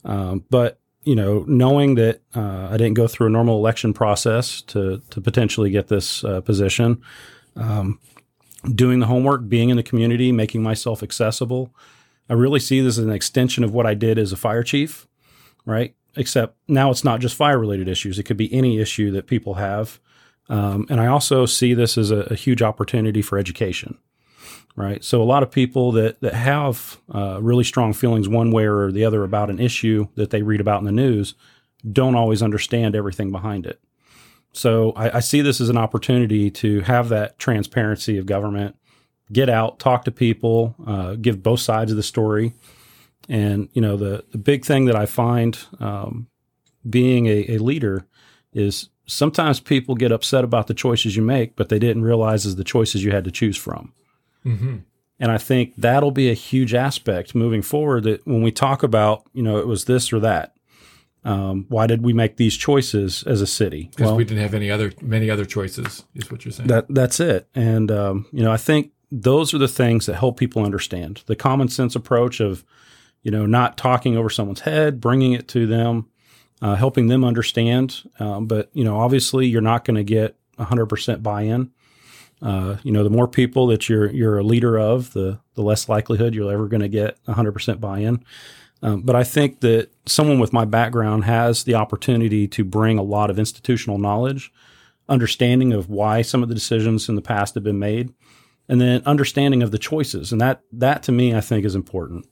Um, 0.04 0.44
but 0.50 0.78
you 1.04 1.14
know, 1.14 1.46
knowing 1.48 1.94
that 1.94 2.20
uh, 2.34 2.68
I 2.70 2.76
didn't 2.76 2.92
go 2.92 3.08
through 3.08 3.28
a 3.28 3.30
normal 3.30 3.56
election 3.56 3.94
process 3.94 4.60
to 4.62 5.00
to 5.08 5.22
potentially 5.22 5.70
get 5.70 5.88
this 5.88 6.22
uh, 6.24 6.42
position, 6.42 7.00
um, 7.56 8.00
doing 8.74 9.00
the 9.00 9.06
homework, 9.06 9.48
being 9.48 9.70
in 9.70 9.78
the 9.78 9.82
community, 9.82 10.30
making 10.30 10.62
myself 10.62 11.02
accessible, 11.02 11.74
I 12.28 12.34
really 12.34 12.60
see 12.60 12.82
this 12.82 12.98
as 12.98 13.04
an 13.04 13.12
extension 13.12 13.64
of 13.64 13.72
what 13.72 13.86
I 13.86 13.94
did 13.94 14.18
as 14.18 14.30
a 14.30 14.36
fire 14.36 14.62
chief, 14.62 15.08
right? 15.64 15.94
Except 16.16 16.56
now 16.66 16.90
it's 16.90 17.04
not 17.04 17.20
just 17.20 17.36
fire 17.36 17.58
related 17.58 17.88
issues; 17.88 18.18
it 18.18 18.24
could 18.24 18.36
be 18.36 18.52
any 18.52 18.80
issue 18.80 19.10
that 19.12 19.26
people 19.26 19.54
have. 19.54 20.00
Um, 20.48 20.86
and 20.88 21.00
I 21.00 21.06
also 21.06 21.44
see 21.46 21.74
this 21.74 21.98
as 21.98 22.10
a, 22.10 22.20
a 22.30 22.34
huge 22.34 22.62
opportunity 22.62 23.20
for 23.22 23.38
education 23.38 23.98
right? 24.78 25.02
So 25.02 25.20
a 25.20 25.24
lot 25.24 25.42
of 25.42 25.50
people 25.50 25.90
that 25.92 26.20
that 26.20 26.34
have 26.34 26.98
uh, 27.12 27.40
really 27.42 27.64
strong 27.64 27.92
feelings 27.92 28.28
one 28.28 28.52
way 28.52 28.64
or 28.64 28.92
the 28.92 29.04
other 29.04 29.24
about 29.24 29.50
an 29.50 29.58
issue 29.58 30.06
that 30.14 30.30
they 30.30 30.42
read 30.42 30.60
about 30.60 30.78
in 30.78 30.84
the 30.84 30.92
news 30.92 31.34
don't 31.90 32.14
always 32.14 32.42
understand 32.42 32.94
everything 32.94 33.32
behind 33.32 33.66
it. 33.66 33.80
So 34.52 34.92
I, 34.92 35.16
I 35.16 35.20
see 35.20 35.40
this 35.40 35.60
as 35.60 35.68
an 35.68 35.76
opportunity 35.76 36.50
to 36.52 36.80
have 36.82 37.08
that 37.08 37.38
transparency 37.38 38.18
of 38.18 38.26
government, 38.26 38.76
get 39.32 39.48
out, 39.48 39.80
talk 39.80 40.04
to 40.04 40.12
people, 40.12 40.76
uh, 40.86 41.14
give 41.14 41.42
both 41.42 41.60
sides 41.60 41.90
of 41.90 41.96
the 41.96 42.02
story. 42.02 42.54
And 43.28 43.68
you 43.72 43.82
know 43.82 43.96
the 43.96 44.24
the 44.30 44.38
big 44.38 44.64
thing 44.64 44.86
that 44.86 44.96
I 44.96 45.06
find 45.06 45.58
um, 45.80 46.28
being 46.88 47.26
a, 47.26 47.56
a 47.56 47.58
leader 47.58 48.06
is 48.52 48.88
sometimes 49.06 49.60
people 49.60 49.94
get 49.94 50.12
upset 50.12 50.44
about 50.44 50.66
the 50.66 50.74
choices 50.74 51.16
you 51.16 51.22
make, 51.22 51.54
but 51.56 51.68
they 51.68 51.78
didn't 51.78 52.02
realize 52.02 52.46
is 52.46 52.56
the 52.56 52.64
choices 52.64 53.04
you 53.04 53.10
had 53.10 53.24
to 53.24 53.30
choose 53.30 53.56
from. 53.56 53.92
And 55.20 55.32
I 55.32 55.38
think 55.38 55.74
that'll 55.76 56.12
be 56.12 56.30
a 56.30 56.34
huge 56.34 56.74
aspect 56.74 57.34
moving 57.34 57.60
forward. 57.60 58.04
That 58.04 58.26
when 58.26 58.42
we 58.42 58.52
talk 58.52 58.82
about, 58.82 59.24
you 59.34 59.42
know, 59.42 59.58
it 59.58 59.66
was 59.66 59.84
this 59.84 60.12
or 60.12 60.20
that. 60.20 60.54
Um, 61.24 61.66
why 61.68 61.86
did 61.86 62.02
we 62.02 62.12
make 62.12 62.36
these 62.36 62.56
choices 62.56 63.24
as 63.24 63.42
a 63.42 63.46
city? 63.46 63.90
Because 63.94 64.12
we 64.12 64.24
didn't 64.24 64.42
have 64.42 64.54
any 64.54 64.70
other 64.70 64.92
many 65.02 65.28
other 65.28 65.44
choices, 65.44 66.04
is 66.14 66.30
what 66.30 66.44
you're 66.44 66.52
saying. 66.52 66.68
that 66.68 66.86
that's 66.88 67.20
it. 67.20 67.48
And 67.54 67.90
um, 67.90 68.26
you 68.32 68.42
know, 68.42 68.52
I 68.52 68.56
think 68.56 68.92
those 69.10 69.52
are 69.52 69.58
the 69.58 69.68
things 69.68 70.06
that 70.06 70.14
help 70.14 70.38
people 70.38 70.64
understand 70.64 71.22
the 71.26 71.36
common 71.36 71.68
sense 71.68 71.96
approach 71.96 72.40
of, 72.40 72.64
you 73.22 73.30
know, 73.30 73.46
not 73.46 73.76
talking 73.76 74.16
over 74.16 74.30
someone's 74.30 74.60
head, 74.60 75.00
bringing 75.00 75.32
it 75.32 75.48
to 75.48 75.66
them, 75.66 76.08
uh, 76.62 76.74
helping 76.74 77.08
them 77.08 77.24
understand. 77.24 78.08
Um, 78.18 78.46
but 78.46 78.70
you 78.72 78.84
know, 78.84 78.98
obviously, 79.00 79.46
you're 79.46 79.60
not 79.60 79.84
going 79.84 79.96
to 79.96 80.04
get 80.04 80.36
100% 80.58 81.22
buy-in. 81.22 81.70
Uh, 82.40 82.76
you 82.82 82.92
know, 82.92 83.02
the 83.02 83.10
more 83.10 83.26
people 83.26 83.66
that 83.68 83.88
you're 83.88 84.10
you're 84.10 84.38
a 84.38 84.44
leader 84.44 84.78
of, 84.78 85.12
the 85.12 85.40
the 85.54 85.62
less 85.62 85.88
likelihood 85.88 86.34
you're 86.34 86.52
ever 86.52 86.68
going 86.68 86.82
to 86.82 86.88
get 86.88 87.22
100% 87.26 87.80
buy-in. 87.80 88.24
Um, 88.82 89.02
but 89.02 89.16
I 89.16 89.24
think 89.24 89.60
that 89.60 89.90
someone 90.06 90.38
with 90.38 90.52
my 90.52 90.64
background 90.64 91.24
has 91.24 91.64
the 91.64 91.74
opportunity 91.74 92.46
to 92.48 92.64
bring 92.64 92.96
a 92.96 93.02
lot 93.02 93.28
of 93.28 93.38
institutional 93.38 93.98
knowledge, 93.98 94.52
understanding 95.08 95.72
of 95.72 95.88
why 95.88 96.22
some 96.22 96.44
of 96.44 96.48
the 96.48 96.54
decisions 96.54 97.08
in 97.08 97.16
the 97.16 97.22
past 97.22 97.54
have 97.54 97.64
been 97.64 97.80
made, 97.80 98.14
and 98.68 98.80
then 98.80 99.02
understanding 99.04 99.62
of 99.62 99.72
the 99.72 99.78
choices. 99.78 100.30
And 100.30 100.40
that 100.40 100.62
that 100.72 101.02
to 101.04 101.12
me, 101.12 101.34
I 101.34 101.40
think, 101.40 101.64
is 101.64 101.74
important. 101.74 102.26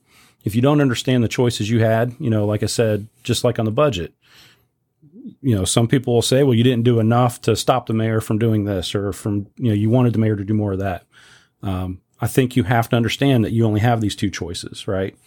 If 0.47 0.55
you 0.55 0.61
don't 0.61 0.79
understand 0.79 1.23
the 1.23 1.27
choices 1.27 1.69
you 1.69 1.81
had, 1.81 2.15
you 2.19 2.29
know, 2.29 2.45
like 2.45 2.63
I 2.63 2.67
said, 2.67 3.07
just 3.21 3.43
like 3.43 3.59
on 3.59 3.65
the 3.65 3.71
budget, 3.71 4.13
you 5.41 5.53
know, 5.53 5.65
some 5.65 5.89
people 5.89 6.13
will 6.13 6.21
say, 6.21 6.41
well, 6.43 6.53
you 6.53 6.63
didn't 6.63 6.85
do 6.85 6.99
enough 6.99 7.41
to 7.41 7.55
stop 7.57 7.85
the 7.85 7.93
mayor 7.93 8.21
from 8.21 8.39
doing 8.39 8.63
this, 8.63 8.95
or 8.95 9.11
from, 9.11 9.47
you 9.57 9.67
know, 9.67 9.73
you 9.73 9.89
wanted 9.89 10.13
the 10.13 10.19
mayor 10.19 10.37
to 10.37 10.45
do 10.45 10.53
more 10.53 10.71
of 10.71 10.79
that. 10.79 11.03
Um, 11.61 11.99
I 12.21 12.27
think 12.27 12.55
you 12.55 12.63
have 12.63 12.87
to 12.89 12.95
understand 12.95 13.43
that 13.43 13.51
you 13.51 13.65
only 13.65 13.81
have 13.81 13.99
these 13.99 14.15
two 14.15 14.29
choices, 14.29 14.87
right? 14.87 15.17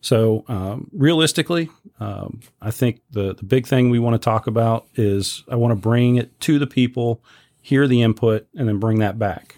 So, 0.00 0.44
um, 0.48 0.90
realistically, 0.92 1.70
um, 2.00 2.40
I 2.60 2.72
think 2.72 3.00
the, 3.12 3.34
the 3.34 3.44
big 3.44 3.68
thing 3.68 3.90
we 3.90 4.00
want 4.00 4.20
to 4.20 4.24
talk 4.24 4.48
about 4.48 4.88
is 4.96 5.44
I 5.48 5.54
want 5.54 5.70
to 5.70 5.76
bring 5.76 6.16
it 6.16 6.40
to 6.40 6.58
the 6.58 6.66
people, 6.66 7.22
hear 7.62 7.86
the 7.86 8.02
input, 8.02 8.48
and 8.56 8.66
then 8.66 8.80
bring 8.80 8.98
that 8.98 9.20
back. 9.20 9.56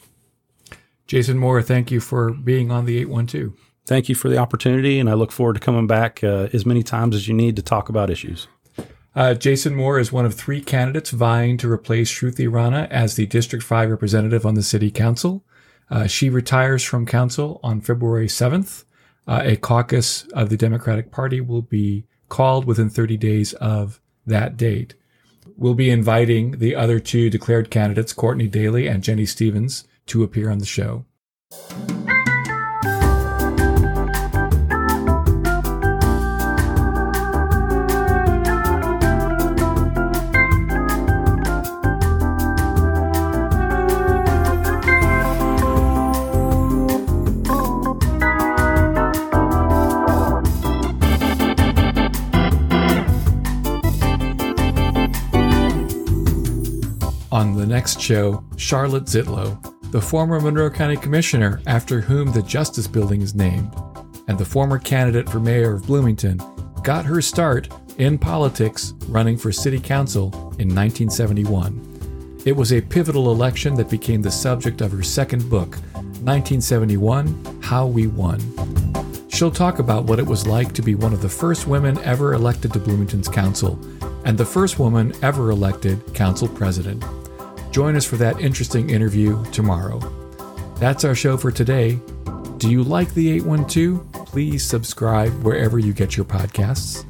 Jason 1.07 1.39
Moore, 1.39 1.63
thank 1.63 1.91
you 1.91 2.01
for 2.01 2.33
being 2.33 2.71
on 2.71 2.85
the 2.85 2.99
812. 2.99 3.55
Thank 3.87 4.09
you 4.09 4.17
for 4.17 4.29
the 4.29 4.39
opportunity, 4.39 4.99
and 4.99 5.09
I 5.09 5.15
look 5.15 5.31
forward 5.31 5.55
to 5.55 5.61
coming 5.61 5.87
back 5.87 6.25
uh, 6.25 6.49
as 6.53 6.67
many 6.67 6.83
times 6.83 7.15
as 7.15 7.29
you 7.29 7.35
need 7.35 7.55
to 7.55 7.63
talk 7.63 7.89
about 7.89 8.11
issues. 8.11 8.49
Uh, 9.15 9.33
Jason 9.33 9.77
Moore 9.77 10.01
is 10.01 10.11
one 10.11 10.27
of 10.27 10.35
three 10.35 10.61
candidates 10.61 11.11
vying 11.11 11.57
to 11.59 11.71
replace 11.71 12.11
Shruti 12.11 12.53
Rana 12.53 12.89
as 12.91 13.15
the 13.15 13.27
District 13.27 13.65
5 13.65 13.89
representative 13.89 14.45
on 14.45 14.55
the 14.55 14.63
City 14.65 14.91
Council. 14.91 15.45
Uh, 15.89 16.09
she 16.09 16.29
retires 16.29 16.83
from 16.83 17.07
council 17.07 17.61
on 17.63 17.81
February 17.81 18.27
7th. 18.27 18.85
Uh, 19.29 19.43
a 19.45 19.57
caucus 19.57 20.27
of 20.35 20.51
the 20.51 20.57
Democratic 20.57 21.13
Party 21.13 21.41
will 21.41 21.63
be 21.63 22.07
called 22.29 22.65
within 22.65 22.91
30 22.91 23.17
days 23.17 23.53
of 23.55 24.01
that 24.27 24.57
date. 24.57 24.95
We'll 25.57 25.75
be 25.75 25.91
inviting 25.91 26.59
the 26.59 26.75
other 26.75 26.99
two 26.99 27.31
declared 27.31 27.71
candidates, 27.71 28.13
Courtney 28.13 28.49
Daily 28.49 28.89
and 28.89 29.05
Jenny 29.05 29.27
Stevens, 29.27 29.87
to 30.07 30.25
appear 30.25 30.51
on 30.51 30.59
the 30.59 30.67
show. 30.67 31.05
On 57.33 57.57
the 57.57 57.67
next 57.67 58.01
show, 58.01 58.45
Charlotte 58.57 59.05
Zietlow, 59.05 59.61
the 59.91 60.01
former 60.01 60.41
Monroe 60.41 60.71
County 60.71 60.97
Commissioner 60.97 61.61
after 61.67 62.01
whom 62.01 62.31
the 62.31 62.43
Justice 62.43 62.87
Building 62.87 63.21
is 63.21 63.35
named, 63.35 63.75
and 64.29 64.39
the 64.39 64.45
former 64.45 64.79
candidate 64.79 65.29
for 65.29 65.41
mayor 65.41 65.75
of 65.75 65.87
Bloomington, 65.87 66.41
got 66.85 67.05
her 67.05 67.21
start 67.21 67.69
in 67.99 68.17
politics 68.17 68.95
running 69.09 69.37
for 69.37 69.51
city 69.51 69.81
council 69.81 70.29
in 70.59 70.73
1971. 70.73 72.43
It 72.45 72.55
was 72.55 72.73
a 72.73 72.81
pivotal 72.81 73.33
election 73.33 73.75
that 73.75 73.91
became 73.91 74.23
the 74.23 74.31
subject 74.31 74.81
of 74.81 74.93
her 74.93 75.03
second 75.03 75.51
book, 75.51 75.77
1971 76.23 77.61
How 77.61 77.87
We 77.87 78.07
Won. 78.07 78.39
She'll 79.37 79.51
talk 79.51 79.81
about 79.81 80.05
what 80.05 80.19
it 80.19 80.25
was 80.25 80.47
like 80.47 80.73
to 80.73 80.81
be 80.81 80.95
one 80.95 81.13
of 81.13 81.21
the 81.21 81.29
first 81.29 81.67
women 81.67 81.99
ever 81.99 82.33
elected 82.33 82.73
to 82.73 82.79
Bloomington's 82.79 83.29
council 83.29 83.79
and 84.25 84.39
the 84.39 84.47
first 84.47 84.79
woman 84.79 85.13
ever 85.21 85.51
elected 85.51 86.15
council 86.15 86.49
president. 86.49 87.05
Join 87.71 87.97
us 87.97 88.07
for 88.07 88.17
that 88.17 88.41
interesting 88.41 88.89
interview 88.89 89.45
tomorrow. 89.53 89.99
That's 90.77 91.05
our 91.05 91.15
show 91.15 91.37
for 91.37 91.51
today. 91.51 92.01
Do 92.57 92.71
you 92.71 92.83
like 92.83 93.13
the 93.13 93.31
812? 93.33 94.11
Please 94.25 94.65
subscribe 94.65 95.35
wherever 95.43 95.79
you 95.79 95.93
get 95.93 96.17
your 96.17 96.25
podcasts. 96.25 97.05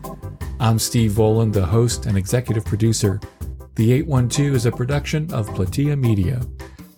I'm 0.58 0.80
Steve 0.80 1.12
Volan, 1.12 1.52
the 1.52 1.64
host 1.64 2.06
and 2.06 2.18
executive 2.18 2.64
producer. 2.64 3.20
The 3.76 3.92
812 3.92 4.56
is 4.56 4.66
a 4.66 4.72
production 4.72 5.32
of 5.32 5.48
Plateia 5.50 5.96
Media. 5.96 6.40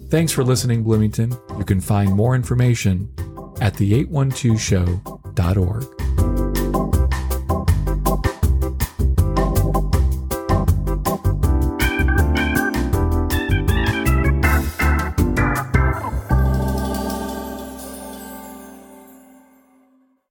Thanks 0.08 0.32
for 0.32 0.42
listening, 0.42 0.84
Bloomington. 0.84 1.36
You 1.58 1.64
can 1.66 1.82
find 1.82 2.14
more 2.14 2.34
information 2.34 3.12
at 3.60 3.74
the812show.org. 5.38 5.97